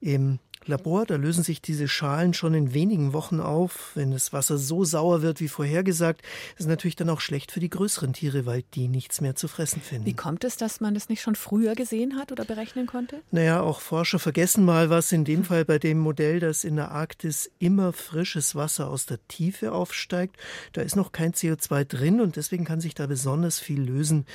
Im 0.00 0.40
Labor, 0.68 1.06
da 1.06 1.16
lösen 1.16 1.44
sich 1.44 1.60
diese 1.60 1.88
Schalen 1.88 2.34
schon 2.34 2.54
in 2.54 2.74
wenigen 2.74 3.12
Wochen 3.12 3.40
auf. 3.40 3.92
Wenn 3.94 4.10
das 4.10 4.32
Wasser 4.32 4.58
so 4.58 4.84
sauer 4.84 5.22
wird 5.22 5.40
wie 5.40 5.48
vorhergesagt, 5.48 6.22
ist 6.56 6.60
es 6.60 6.66
natürlich 6.66 6.96
dann 6.96 7.10
auch 7.10 7.20
schlecht 7.20 7.52
für 7.52 7.60
die 7.60 7.70
größeren 7.70 8.12
Tiere, 8.12 8.46
weil 8.46 8.62
die 8.74 8.88
nichts 8.88 9.20
mehr 9.20 9.34
zu 9.34 9.48
fressen 9.48 9.82
finden. 9.82 10.06
Wie 10.06 10.14
kommt 10.14 10.44
es, 10.44 10.56
dass 10.56 10.80
man 10.80 10.94
das 10.94 11.08
nicht 11.08 11.22
schon 11.22 11.34
früher 11.34 11.74
gesehen 11.74 12.16
hat 12.16 12.32
oder 12.32 12.44
berechnen 12.44 12.86
konnte? 12.86 13.20
Naja, 13.30 13.60
auch 13.60 13.80
Forscher 13.80 14.18
vergessen 14.18 14.64
mal 14.64 14.90
was. 14.90 15.12
In 15.12 15.24
dem 15.24 15.44
Fall 15.44 15.64
bei 15.64 15.78
dem 15.78 15.98
Modell, 15.98 16.40
dass 16.40 16.64
in 16.64 16.76
der 16.76 16.90
Arktis 16.90 17.50
immer 17.58 17.92
frisches 17.92 18.54
Wasser 18.54 18.88
aus 18.88 19.06
der 19.06 19.18
Tiefe 19.28 19.72
aufsteigt. 19.72 20.36
Da 20.72 20.82
ist 20.82 20.96
noch 20.96 21.12
kein 21.12 21.32
CO2 21.32 21.84
drin 21.84 22.20
und 22.20 22.36
deswegen 22.36 22.64
kann 22.64 22.80
sich 22.80 22.94
da 22.94 23.06
besonders 23.06 23.58
viel 23.58 23.80
lösen. 23.80 24.26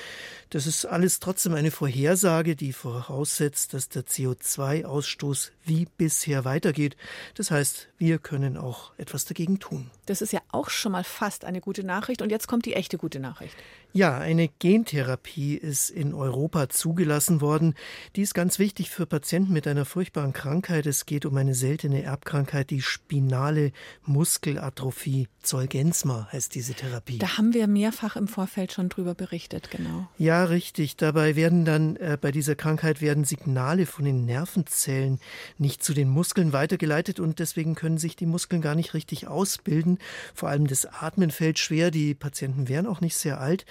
Das 0.49 0.67
ist 0.67 0.85
alles 0.85 1.19
trotzdem 1.19 1.53
eine 1.53 1.71
Vorhersage, 1.71 2.55
die 2.55 2.73
voraussetzt, 2.73 3.73
dass 3.73 3.89
der 3.89 4.05
CO2-Ausstoß 4.05 5.51
wie 5.65 5.87
bisher 6.17 6.45
weitergeht. 6.45 6.97
Das 7.35 7.51
heißt, 7.51 7.89
wir 7.99 8.17
können 8.17 8.57
auch 8.57 8.91
etwas 8.97 9.25
dagegen 9.25 9.59
tun. 9.59 9.91
Das 10.07 10.23
ist 10.23 10.33
ja 10.33 10.41
auch 10.51 10.71
schon 10.71 10.91
mal 10.91 11.03
fast 11.03 11.45
eine 11.45 11.61
gute 11.61 11.83
Nachricht 11.83 12.23
und 12.23 12.31
jetzt 12.31 12.47
kommt 12.47 12.65
die 12.65 12.73
echte 12.73 12.97
gute 12.97 13.19
Nachricht. 13.19 13.55
Ja, 13.97 14.15
eine 14.15 14.47
Gentherapie 14.47 15.55
ist 15.55 15.89
in 15.89 16.13
Europa 16.13 16.69
zugelassen 16.69 17.41
worden. 17.41 17.73
Die 18.15 18.21
ist 18.21 18.35
ganz 18.35 18.59
wichtig 18.59 18.91
für 18.91 19.07
Patienten 19.07 19.51
mit 19.51 19.65
einer 19.65 19.85
furchtbaren 19.85 20.33
Krankheit. 20.33 20.85
Es 20.85 21.07
geht 21.07 21.25
um 21.25 21.35
eine 21.35 21.55
seltene 21.55 22.03
Erbkrankheit, 22.03 22.69
die 22.69 22.83
spinale 22.83 23.71
Muskelatrophie. 24.05 25.29
Zolgensma 25.41 26.27
heißt 26.31 26.53
diese 26.53 26.75
Therapie. 26.75 27.17
Da 27.17 27.39
haben 27.39 27.55
wir 27.55 27.65
mehrfach 27.65 28.17
im 28.17 28.27
Vorfeld 28.27 28.71
schon 28.71 28.89
drüber 28.89 29.15
berichtet, 29.15 29.71
genau. 29.71 30.07
Ja, 30.19 30.43
richtig. 30.43 30.97
Dabei 30.97 31.35
werden 31.35 31.65
dann 31.65 31.95
äh, 31.95 32.19
bei 32.21 32.31
dieser 32.31 32.53
Krankheit 32.53 33.01
werden 33.01 33.23
Signale 33.23 33.87
von 33.87 34.05
den 34.05 34.25
Nervenzellen 34.25 35.19
nicht 35.57 35.83
zu 35.83 35.95
den 35.95 36.09
Muskeln 36.09 36.53
weitergeleitet 36.53 37.19
und 37.19 37.39
deswegen 37.39 37.73
können 37.73 37.97
sich 37.97 38.15
die 38.15 38.27
Muskeln 38.27 38.61
gar 38.61 38.75
nicht 38.75 38.93
richtig 38.93 39.27
ausbilden. 39.27 39.97
Vor 40.35 40.49
allem 40.49 40.67
das 40.67 40.85
Atmen 40.85 41.31
fällt 41.31 41.57
schwer. 41.57 41.89
Die 41.89 42.13
Patienten 42.13 42.67
wären 42.67 42.85
auch 42.85 43.01
nicht 43.01 43.15
sehr 43.15 43.41
alt. 43.41 43.65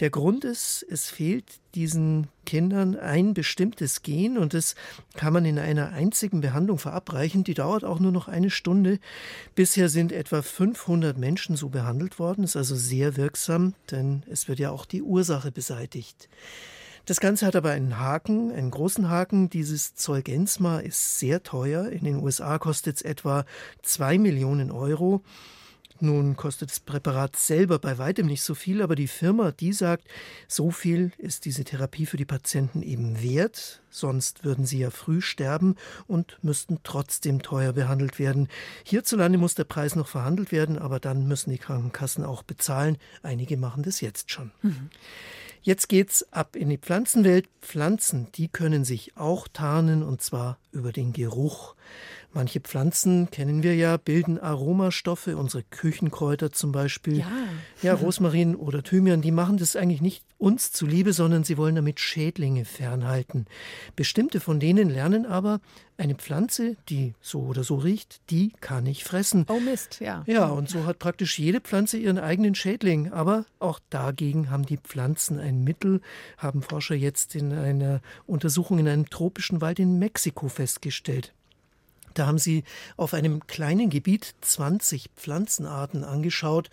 Der 0.00 0.10
Grund 0.10 0.44
ist, 0.44 0.84
es 0.88 1.10
fehlt 1.10 1.44
diesen 1.74 2.28
Kindern 2.46 2.96
ein 2.96 3.34
bestimmtes 3.34 4.02
Gen 4.02 4.38
und 4.38 4.54
das 4.54 4.74
kann 5.14 5.32
man 5.32 5.44
in 5.44 5.58
einer 5.58 5.90
einzigen 5.90 6.40
Behandlung 6.40 6.78
verabreichen. 6.78 7.44
Die 7.44 7.54
dauert 7.54 7.84
auch 7.84 8.00
nur 8.00 8.10
noch 8.10 8.26
eine 8.26 8.50
Stunde. 8.50 8.98
Bisher 9.54 9.90
sind 9.90 10.12
etwa 10.12 10.40
500 10.40 11.18
Menschen 11.18 11.54
so 11.54 11.68
behandelt 11.68 12.18
worden, 12.18 12.44
ist 12.44 12.56
also 12.56 12.74
sehr 12.74 13.16
wirksam, 13.16 13.74
denn 13.90 14.22
es 14.30 14.48
wird 14.48 14.58
ja 14.58 14.70
auch 14.70 14.86
die 14.86 15.02
Ursache 15.02 15.52
beseitigt. 15.52 16.28
Das 17.04 17.20
Ganze 17.20 17.46
hat 17.46 17.56
aber 17.56 17.70
einen 17.70 17.98
Haken, 17.98 18.52
einen 18.52 18.70
großen 18.70 19.08
Haken. 19.08 19.50
Dieses 19.50 19.94
Zolgensma 19.94 20.78
ist 20.80 21.18
sehr 21.18 21.42
teuer. 21.42 21.88
In 21.88 22.04
den 22.04 22.22
USA 22.22 22.58
kostet 22.58 22.96
es 22.96 23.02
etwa 23.02 23.44
zwei 23.82 24.16
Millionen 24.16 24.70
Euro. 24.70 25.22
Nun 26.02 26.36
kostet 26.36 26.70
das 26.70 26.80
Präparat 26.80 27.36
selber 27.36 27.78
bei 27.78 27.98
weitem 27.98 28.26
nicht 28.26 28.42
so 28.42 28.54
viel, 28.54 28.82
aber 28.82 28.94
die 28.94 29.08
Firma, 29.08 29.52
die 29.52 29.72
sagt, 29.72 30.08
so 30.48 30.70
viel 30.70 31.12
ist 31.18 31.44
diese 31.44 31.64
Therapie 31.64 32.06
für 32.06 32.16
die 32.16 32.24
Patienten 32.24 32.82
eben 32.82 33.22
wert, 33.22 33.82
sonst 33.90 34.44
würden 34.44 34.64
sie 34.64 34.78
ja 34.78 34.90
früh 34.90 35.20
sterben 35.20 35.76
und 36.06 36.38
müssten 36.42 36.78
trotzdem 36.82 37.42
teuer 37.42 37.72
behandelt 37.72 38.18
werden. 38.18 38.48
Hierzulande 38.84 39.38
muss 39.38 39.54
der 39.54 39.64
Preis 39.64 39.94
noch 39.96 40.08
verhandelt 40.08 40.52
werden, 40.52 40.78
aber 40.78 41.00
dann 41.00 41.28
müssen 41.28 41.50
die 41.50 41.58
Krankenkassen 41.58 42.24
auch 42.24 42.42
bezahlen. 42.42 42.96
Einige 43.22 43.56
machen 43.56 43.82
das 43.82 44.00
jetzt 44.00 44.30
schon. 44.30 44.50
Jetzt 45.62 45.90
geht's 45.90 46.32
ab 46.32 46.56
in 46.56 46.70
die 46.70 46.78
Pflanzenwelt. 46.78 47.46
Pflanzen, 47.60 48.28
die 48.34 48.48
können 48.48 48.84
sich 48.86 49.16
auch 49.18 49.46
tarnen 49.46 50.02
und 50.02 50.22
zwar 50.22 50.58
über 50.72 50.90
den 50.90 51.12
Geruch. 51.12 51.74
Manche 52.32 52.60
Pflanzen 52.60 53.28
kennen 53.30 53.64
wir 53.64 53.74
ja, 53.74 53.96
bilden 53.96 54.38
Aromastoffe, 54.38 55.36
unsere 55.36 55.64
Küchenkräuter 55.64 56.52
zum 56.52 56.70
Beispiel. 56.70 57.18
Ja. 57.18 57.26
Ja, 57.82 57.94
Rosmarin 57.94 58.54
oder 58.54 58.84
Thymian, 58.84 59.20
die 59.20 59.32
machen 59.32 59.56
das 59.56 59.74
eigentlich 59.74 60.00
nicht 60.00 60.24
uns 60.38 60.70
zuliebe, 60.70 61.12
sondern 61.12 61.42
sie 61.42 61.58
wollen 61.58 61.74
damit 61.74 61.98
Schädlinge 61.98 62.64
fernhalten. 62.64 63.46
Bestimmte 63.96 64.38
von 64.38 64.60
denen 64.60 64.90
lernen 64.90 65.26
aber, 65.26 65.60
eine 66.00 66.14
Pflanze, 66.14 66.76
die 66.88 67.14
so 67.20 67.40
oder 67.40 67.62
so 67.62 67.76
riecht, 67.76 68.22
die 68.30 68.52
kann 68.60 68.86
ich 68.86 69.04
fressen. 69.04 69.44
Oh 69.48 69.60
Mist, 69.60 70.00
ja. 70.00 70.24
Ja, 70.26 70.46
und 70.46 70.68
so 70.68 70.86
hat 70.86 70.98
praktisch 70.98 71.38
jede 71.38 71.60
Pflanze 71.60 71.98
ihren 71.98 72.18
eigenen 72.18 72.54
Schädling. 72.54 73.12
Aber 73.12 73.44
auch 73.58 73.80
dagegen 73.90 74.50
haben 74.50 74.64
die 74.64 74.78
Pflanzen 74.78 75.38
ein 75.38 75.62
Mittel, 75.62 76.00
haben 76.38 76.62
Forscher 76.62 76.94
jetzt 76.94 77.34
in 77.34 77.52
einer 77.52 78.00
Untersuchung 78.26 78.78
in 78.78 78.88
einem 78.88 79.10
tropischen 79.10 79.60
Wald 79.60 79.78
in 79.78 79.98
Mexiko 79.98 80.48
festgestellt. 80.48 81.34
Da 82.14 82.26
haben 82.26 82.38
sie 82.38 82.64
auf 82.96 83.14
einem 83.14 83.46
kleinen 83.46 83.90
Gebiet 83.90 84.34
20 84.40 85.10
Pflanzenarten 85.16 86.04
angeschaut 86.04 86.70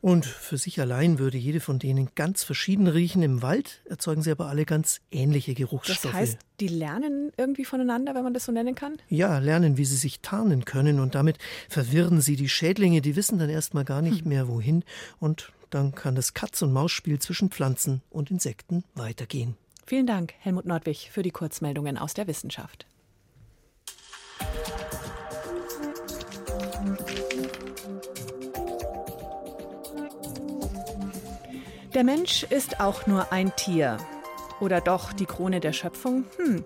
und 0.00 0.26
für 0.26 0.58
sich 0.58 0.80
allein 0.80 1.18
würde 1.18 1.38
jede 1.38 1.60
von 1.60 1.78
denen 1.78 2.10
ganz 2.14 2.44
verschieden 2.44 2.86
riechen. 2.86 3.22
Im 3.22 3.42
Wald 3.42 3.80
erzeugen 3.86 4.22
sie 4.22 4.30
aber 4.30 4.46
alle 4.46 4.64
ganz 4.64 5.00
ähnliche 5.10 5.54
Geruchsstoffe. 5.54 6.02
Das 6.02 6.12
heißt, 6.12 6.38
die 6.60 6.68
lernen 6.68 7.32
irgendwie 7.36 7.64
voneinander, 7.64 8.14
wenn 8.14 8.24
man 8.24 8.34
das 8.34 8.44
so 8.44 8.52
nennen 8.52 8.74
kann? 8.74 8.96
Ja, 9.08 9.38
lernen, 9.38 9.76
wie 9.76 9.84
sie 9.84 9.96
sich 9.96 10.20
tarnen 10.20 10.64
können 10.64 11.00
und 11.00 11.14
damit 11.14 11.38
verwirren 11.68 12.20
sie 12.20 12.36
die 12.36 12.48
Schädlinge, 12.48 13.00
die 13.00 13.16
wissen 13.16 13.38
dann 13.38 13.50
erstmal 13.50 13.84
gar 13.84 14.02
nicht 14.02 14.22
hm. 14.22 14.28
mehr 14.28 14.48
wohin 14.48 14.84
und 15.18 15.52
dann 15.70 15.94
kann 15.94 16.14
das 16.14 16.34
Katz-und-Maus-Spiel 16.34 17.18
zwischen 17.18 17.50
Pflanzen 17.50 18.02
und 18.10 18.30
Insekten 18.30 18.84
weitergehen. 18.94 19.56
Vielen 19.86 20.06
Dank, 20.06 20.34
Helmut 20.40 20.66
Nordwig, 20.66 21.10
für 21.10 21.22
die 21.22 21.30
Kurzmeldungen 21.30 21.98
aus 21.98 22.14
der 22.14 22.26
Wissenschaft. 22.26 22.86
Der 31.98 32.04
Mensch 32.04 32.44
ist 32.44 32.78
auch 32.78 33.08
nur 33.08 33.32
ein 33.32 33.50
Tier. 33.56 33.98
Oder 34.60 34.80
doch 34.80 35.12
die 35.12 35.26
Krone 35.26 35.58
der 35.58 35.72
Schöpfung? 35.72 36.26
Hm. 36.36 36.62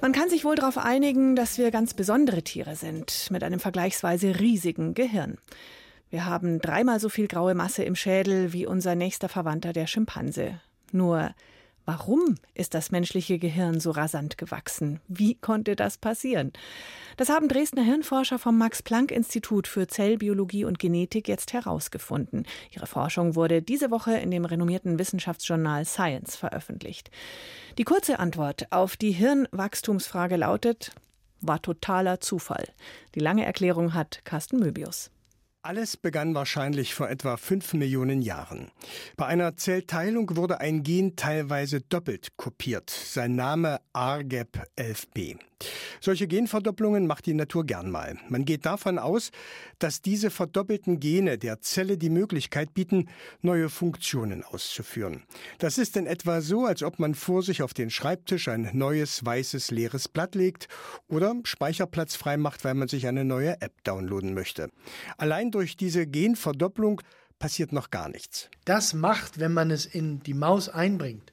Man 0.00 0.12
kann 0.12 0.30
sich 0.30 0.42
wohl 0.42 0.56
darauf 0.56 0.78
einigen, 0.78 1.36
dass 1.36 1.58
wir 1.58 1.70
ganz 1.70 1.92
besondere 1.92 2.42
Tiere 2.42 2.74
sind, 2.74 3.28
mit 3.30 3.44
einem 3.44 3.60
vergleichsweise 3.60 4.40
riesigen 4.40 4.94
Gehirn. 4.94 5.36
Wir 6.08 6.24
haben 6.24 6.60
dreimal 6.62 6.98
so 6.98 7.10
viel 7.10 7.28
graue 7.28 7.54
Masse 7.54 7.82
im 7.82 7.94
Schädel 7.94 8.54
wie 8.54 8.64
unser 8.64 8.94
nächster 8.94 9.28
Verwandter, 9.28 9.74
der 9.74 9.86
Schimpanse. 9.86 10.62
Nur 10.92 11.34
Warum 11.88 12.34
ist 12.52 12.74
das 12.74 12.90
menschliche 12.90 13.38
Gehirn 13.38 13.80
so 13.80 13.92
rasant 13.92 14.36
gewachsen? 14.36 15.00
Wie 15.08 15.36
konnte 15.36 15.74
das 15.74 15.96
passieren? 15.96 16.52
Das 17.16 17.30
haben 17.30 17.48
Dresdner 17.48 17.82
Hirnforscher 17.82 18.38
vom 18.38 18.58
Max-Planck-Institut 18.58 19.66
für 19.66 19.86
Zellbiologie 19.86 20.66
und 20.66 20.78
Genetik 20.78 21.28
jetzt 21.28 21.54
herausgefunden. 21.54 22.44
Ihre 22.72 22.86
Forschung 22.86 23.36
wurde 23.36 23.62
diese 23.62 23.90
Woche 23.90 24.18
in 24.18 24.30
dem 24.30 24.44
renommierten 24.44 24.98
Wissenschaftsjournal 24.98 25.86
Science 25.86 26.36
veröffentlicht. 26.36 27.10
Die 27.78 27.84
kurze 27.84 28.18
Antwort 28.18 28.70
auf 28.70 28.98
die 28.98 29.12
Hirnwachstumsfrage 29.12 30.36
lautet, 30.36 30.92
war 31.40 31.62
totaler 31.62 32.20
Zufall. 32.20 32.68
Die 33.14 33.20
lange 33.20 33.46
Erklärung 33.46 33.94
hat 33.94 34.20
Carsten 34.26 34.58
Möbius. 34.58 35.10
Alles 35.62 35.96
begann 35.96 36.36
wahrscheinlich 36.36 36.94
vor 36.94 37.10
etwa 37.10 37.36
fünf 37.36 37.74
Millionen 37.74 38.22
Jahren. 38.22 38.70
Bei 39.16 39.26
einer 39.26 39.56
Zellteilung 39.56 40.36
wurde 40.36 40.60
ein 40.60 40.84
Gen 40.84 41.16
teilweise 41.16 41.80
doppelt 41.80 42.36
kopiert, 42.36 42.90
sein 42.90 43.34
Name 43.34 43.80
ARGEP11b. 43.92 45.38
Solche 46.00 46.28
Genverdopplungen 46.28 47.08
macht 47.08 47.26
die 47.26 47.34
Natur 47.34 47.64
gern 47.64 47.90
mal. 47.90 48.16
Man 48.28 48.44
geht 48.44 48.64
davon 48.64 48.98
aus, 48.98 49.30
dass 49.80 50.00
diese 50.00 50.30
verdoppelten 50.30 51.00
Gene 51.00 51.36
der 51.36 51.60
Zelle 51.60 51.98
die 51.98 52.10
Möglichkeit 52.10 52.74
bieten, 52.74 53.08
neue 53.42 53.68
Funktionen 53.68 54.44
auszuführen. 54.44 55.24
Das 55.58 55.78
ist 55.78 55.96
in 55.96 56.06
etwa 56.06 56.40
so, 56.40 56.64
als 56.64 56.84
ob 56.84 57.00
man 57.00 57.14
vor 57.16 57.42
sich 57.42 57.62
auf 57.62 57.74
den 57.74 57.90
Schreibtisch 57.90 58.46
ein 58.46 58.70
neues, 58.72 59.24
weißes, 59.24 59.72
leeres 59.72 60.06
Blatt 60.08 60.36
legt 60.36 60.68
oder 61.08 61.34
Speicherplatz 61.42 62.14
freimacht, 62.14 62.64
weil 62.64 62.74
man 62.74 62.86
sich 62.86 63.08
eine 63.08 63.24
neue 63.24 63.60
App 63.60 63.82
downloaden 63.82 64.34
möchte. 64.34 64.70
Allein 65.16 65.47
durch 65.50 65.76
diese 65.76 66.06
Genverdopplung 66.06 67.00
passiert 67.38 67.72
noch 67.72 67.90
gar 67.90 68.08
nichts. 68.08 68.48
Das 68.64 68.94
macht, 68.94 69.38
wenn 69.38 69.52
man 69.52 69.70
es 69.70 69.86
in 69.86 70.20
die 70.22 70.34
Maus 70.34 70.68
einbringt, 70.68 71.32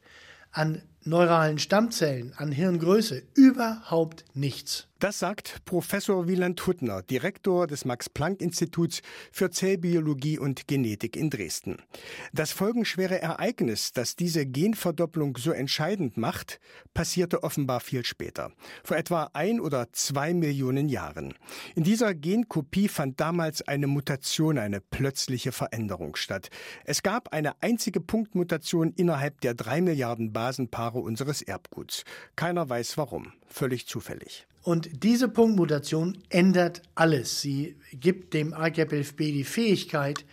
an 0.51 0.81
neuralen 1.03 1.59
Stammzellen, 1.59 2.33
an 2.35 2.51
Hirngröße 2.51 3.23
überhaupt 3.35 4.25
nichts. 4.33 4.87
Das 4.99 5.19
sagt 5.19 5.65
Professor 5.65 6.25
Wieland 6.29 6.65
Huttner, 6.65 7.01
Direktor 7.01 7.67
des 7.67 7.83
Max-Planck-Instituts 7.83 9.01
für 9.29 9.51
Zellbiologie 9.51 10.39
und 10.39 10.69
Genetik 10.69 11.17
in 11.17 11.29
Dresden. 11.29 11.79
Das 12.31 12.53
folgenschwere 12.53 13.21
Ereignis, 13.21 13.91
das 13.91 14.15
diese 14.15 14.45
Genverdopplung 14.45 15.35
so 15.35 15.51
entscheidend 15.51 16.15
macht, 16.15 16.61
passierte 16.93 17.43
offenbar 17.43 17.81
viel 17.81 18.05
später, 18.05 18.53
vor 18.85 18.95
etwa 18.95 19.29
ein 19.33 19.59
oder 19.59 19.91
zwei 19.91 20.33
Millionen 20.33 20.87
Jahren. 20.87 21.33
In 21.75 21.83
dieser 21.83 22.15
Genkopie 22.15 22.87
fand 22.87 23.19
damals 23.19 23.61
eine 23.67 23.87
Mutation, 23.87 24.57
eine 24.57 24.79
plötzliche 24.79 25.51
Veränderung 25.51 26.15
statt. 26.15 26.49
Es 26.85 27.03
gab 27.03 27.33
eine 27.33 27.61
einzige 27.61 27.99
Punktmutation 27.99 28.93
innerhalb 28.95 29.41
der 29.41 29.55
drei 29.55 29.81
Milliarden 29.81 30.31
Basenpaare 30.31 30.99
unseres 30.99 31.41
Erbguts. 31.41 32.05
Keiner 32.37 32.69
weiß 32.69 32.97
warum, 32.97 33.33
völlig 33.45 33.87
zufällig. 33.87 34.47
Und 34.65 35.03
diese 35.03 35.27
Punktmutation 35.27 36.17
ändert 36.29 36.81
alles. 36.95 37.39
Sie 37.39 37.75
gibt 37.93 38.33
dem 38.33 38.51
AGAP11b 38.51 39.17
die 39.17 39.43
Fähigkeit, 39.43 40.25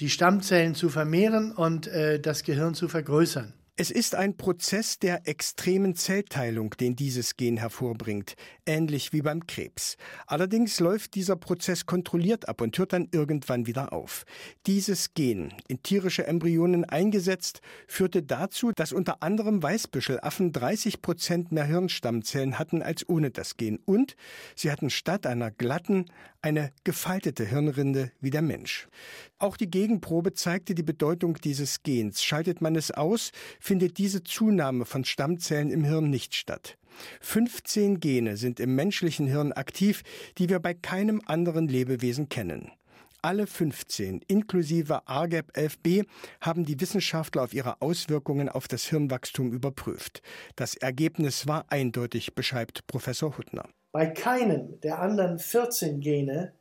die 0.00 0.10
Stammzellen 0.10 0.74
zu 0.74 0.90
vermehren 0.90 1.52
und 1.52 1.86
äh, 1.86 2.20
das 2.20 2.42
Gehirn 2.42 2.74
zu 2.74 2.88
vergrößern. 2.88 3.54
Es 3.76 3.90
ist 3.90 4.14
ein 4.14 4.36
Prozess 4.36 4.98
der 4.98 5.26
extremen 5.26 5.94
Zellteilung, 5.94 6.74
den 6.78 6.94
dieses 6.94 7.38
Gen 7.38 7.56
hervorbringt, 7.56 8.34
ähnlich 8.70 9.12
wie 9.12 9.20
beim 9.20 9.48
Krebs. 9.48 9.96
Allerdings 10.28 10.78
läuft 10.78 11.16
dieser 11.16 11.34
Prozess 11.34 11.86
kontrolliert 11.86 12.48
ab 12.48 12.60
und 12.60 12.78
hört 12.78 12.92
dann 12.92 13.08
irgendwann 13.10 13.66
wieder 13.66 13.92
auf. 13.92 14.24
Dieses 14.66 15.12
Gen, 15.14 15.52
in 15.66 15.82
tierische 15.82 16.26
Embryonen 16.26 16.84
eingesetzt, 16.84 17.62
führte 17.88 18.22
dazu, 18.22 18.70
dass 18.70 18.92
unter 18.92 19.24
anderem 19.24 19.60
Weißbüschelaffen 19.60 20.52
30 20.52 21.02
Prozent 21.02 21.50
mehr 21.50 21.64
Hirnstammzellen 21.64 22.60
hatten 22.60 22.80
als 22.80 23.08
ohne 23.08 23.32
das 23.32 23.56
Gen 23.56 23.80
und 23.84 24.14
sie 24.54 24.70
hatten 24.70 24.88
statt 24.88 25.26
einer 25.26 25.50
glatten 25.50 26.06
eine 26.40 26.72
gefaltete 26.84 27.44
Hirnrinde 27.44 28.12
wie 28.20 28.30
der 28.30 28.42
Mensch. 28.42 28.88
Auch 29.38 29.56
die 29.56 29.70
Gegenprobe 29.70 30.32
zeigte 30.32 30.76
die 30.76 30.84
Bedeutung 30.84 31.34
dieses 31.34 31.82
Gens. 31.82 32.22
Schaltet 32.22 32.60
man 32.60 32.76
es 32.76 32.92
aus, 32.92 33.32
findet 33.58 33.98
diese 33.98 34.22
Zunahme 34.22 34.84
von 34.84 35.04
Stammzellen 35.04 35.70
im 35.70 35.82
Hirn 35.82 36.08
nicht 36.08 36.36
statt. 36.36 36.78
15 37.20 38.00
Gene 38.00 38.36
sind 38.36 38.60
im 38.60 38.74
menschlichen 38.74 39.26
Hirn 39.26 39.52
aktiv, 39.52 40.02
die 40.38 40.48
wir 40.48 40.60
bei 40.60 40.74
keinem 40.74 41.20
anderen 41.26 41.68
Lebewesen 41.68 42.28
kennen. 42.28 42.72
Alle 43.22 43.46
15, 43.46 44.22
inklusive 44.28 45.06
ARGEP11b, 45.06 46.06
haben 46.40 46.64
die 46.64 46.80
Wissenschaftler 46.80 47.42
auf 47.42 47.52
ihre 47.52 47.82
Auswirkungen 47.82 48.48
auf 48.48 48.66
das 48.66 48.84
Hirnwachstum 48.84 49.52
überprüft. 49.52 50.22
Das 50.56 50.74
Ergebnis 50.74 51.46
war 51.46 51.66
eindeutig, 51.68 52.34
beschreibt 52.34 52.86
Professor 52.86 53.36
Huttner. 53.36 53.68
Bei 53.92 54.06
keinem 54.06 54.80
der 54.80 55.00
anderen 55.00 55.38
14 55.38 56.00
Gene 56.00 56.54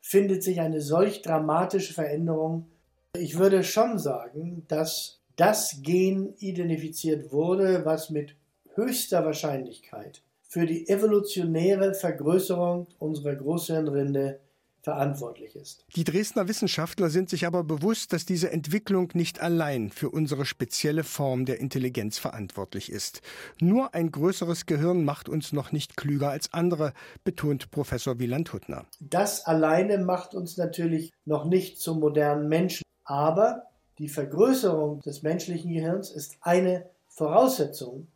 findet 0.00 0.42
sich 0.42 0.60
eine 0.60 0.80
solch 0.80 1.20
dramatische 1.20 1.92
Veränderung. 1.92 2.70
Ich 3.14 3.38
würde 3.38 3.62
schon 3.62 3.98
sagen, 3.98 4.64
dass 4.68 5.20
das 5.36 5.82
Gen 5.82 6.34
identifiziert 6.38 7.32
wurde, 7.32 7.84
was 7.84 8.08
mit 8.08 8.36
höchster 8.74 9.24
Wahrscheinlichkeit 9.24 10.22
für 10.42 10.66
die 10.66 10.88
evolutionäre 10.88 11.94
Vergrößerung 11.94 12.86
unserer 12.98 13.34
Großhirnrinde 13.34 14.38
verantwortlich 14.82 15.54
ist. 15.56 15.86
Die 15.94 16.04
Dresdner 16.04 16.48
Wissenschaftler 16.48 17.08
sind 17.08 17.30
sich 17.30 17.46
aber 17.46 17.62
bewusst, 17.62 18.12
dass 18.12 18.26
diese 18.26 18.50
Entwicklung 18.50 19.10
nicht 19.14 19.40
allein 19.40 19.90
für 19.90 20.10
unsere 20.10 20.44
spezielle 20.44 21.04
Form 21.04 21.44
der 21.46 21.60
Intelligenz 21.60 22.18
verantwortlich 22.18 22.90
ist. 22.90 23.22
Nur 23.60 23.94
ein 23.94 24.10
größeres 24.10 24.66
Gehirn 24.66 25.04
macht 25.04 25.28
uns 25.28 25.52
noch 25.52 25.72
nicht 25.72 25.96
klüger 25.96 26.30
als 26.30 26.52
andere, 26.52 26.92
betont 27.24 27.70
Professor 27.70 28.18
Wieland 28.18 28.52
Huttner. 28.52 28.84
Das 28.98 29.46
alleine 29.46 29.98
macht 29.98 30.34
uns 30.34 30.56
natürlich 30.56 31.12
noch 31.24 31.44
nicht 31.44 31.80
zum 31.80 32.00
modernen 32.00 32.48
Menschen, 32.48 32.82
aber 33.04 33.68
die 33.98 34.08
Vergrößerung 34.08 35.00
des 35.00 35.22
menschlichen 35.22 35.72
Gehirns 35.72 36.10
ist 36.10 36.36
eine 36.40 36.90
Voraussetzung 37.08 38.08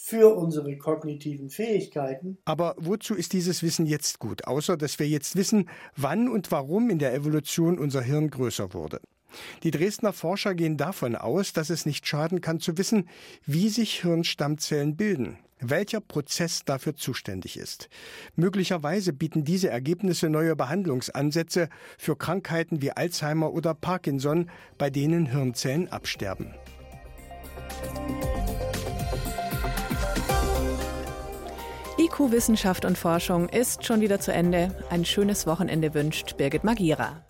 für 0.00 0.36
unsere 0.36 0.78
kognitiven 0.78 1.50
Fähigkeiten. 1.50 2.38
Aber 2.44 2.76
wozu 2.78 3.14
ist 3.14 3.32
dieses 3.32 3.64
Wissen 3.64 3.84
jetzt 3.84 4.20
gut, 4.20 4.46
außer 4.46 4.76
dass 4.76 5.00
wir 5.00 5.08
jetzt 5.08 5.34
wissen, 5.34 5.68
wann 5.96 6.28
und 6.28 6.52
warum 6.52 6.88
in 6.88 7.00
der 7.00 7.12
Evolution 7.14 7.80
unser 7.80 8.00
Hirn 8.00 8.30
größer 8.30 8.72
wurde? 8.74 9.00
Die 9.64 9.72
Dresdner 9.72 10.12
Forscher 10.12 10.54
gehen 10.54 10.76
davon 10.76 11.16
aus, 11.16 11.52
dass 11.52 11.68
es 11.68 11.84
nicht 11.84 12.06
schaden 12.06 12.40
kann 12.40 12.60
zu 12.60 12.78
wissen, 12.78 13.08
wie 13.44 13.68
sich 13.68 14.00
Hirnstammzellen 14.00 14.96
bilden, 14.96 15.36
welcher 15.58 16.00
Prozess 16.00 16.64
dafür 16.64 16.94
zuständig 16.94 17.58
ist. 17.58 17.88
Möglicherweise 18.36 19.12
bieten 19.12 19.44
diese 19.44 19.68
Ergebnisse 19.68 20.30
neue 20.30 20.54
Behandlungsansätze 20.54 21.70
für 21.98 22.16
Krankheiten 22.16 22.80
wie 22.82 22.92
Alzheimer 22.92 23.52
oder 23.52 23.74
Parkinson, 23.74 24.48
bei 24.78 24.90
denen 24.90 25.26
Hirnzellen 25.26 25.88
absterben. 25.88 26.54
IQ 32.08 32.32
Wissenschaft 32.32 32.86
und 32.86 32.96
Forschung 32.96 33.50
ist 33.50 33.84
schon 33.84 34.00
wieder 34.00 34.18
zu 34.18 34.32
Ende. 34.32 34.74
Ein 34.88 35.04
schönes 35.04 35.46
Wochenende 35.46 35.92
wünscht 35.92 36.38
Birgit 36.38 36.64
Magira. 36.64 37.22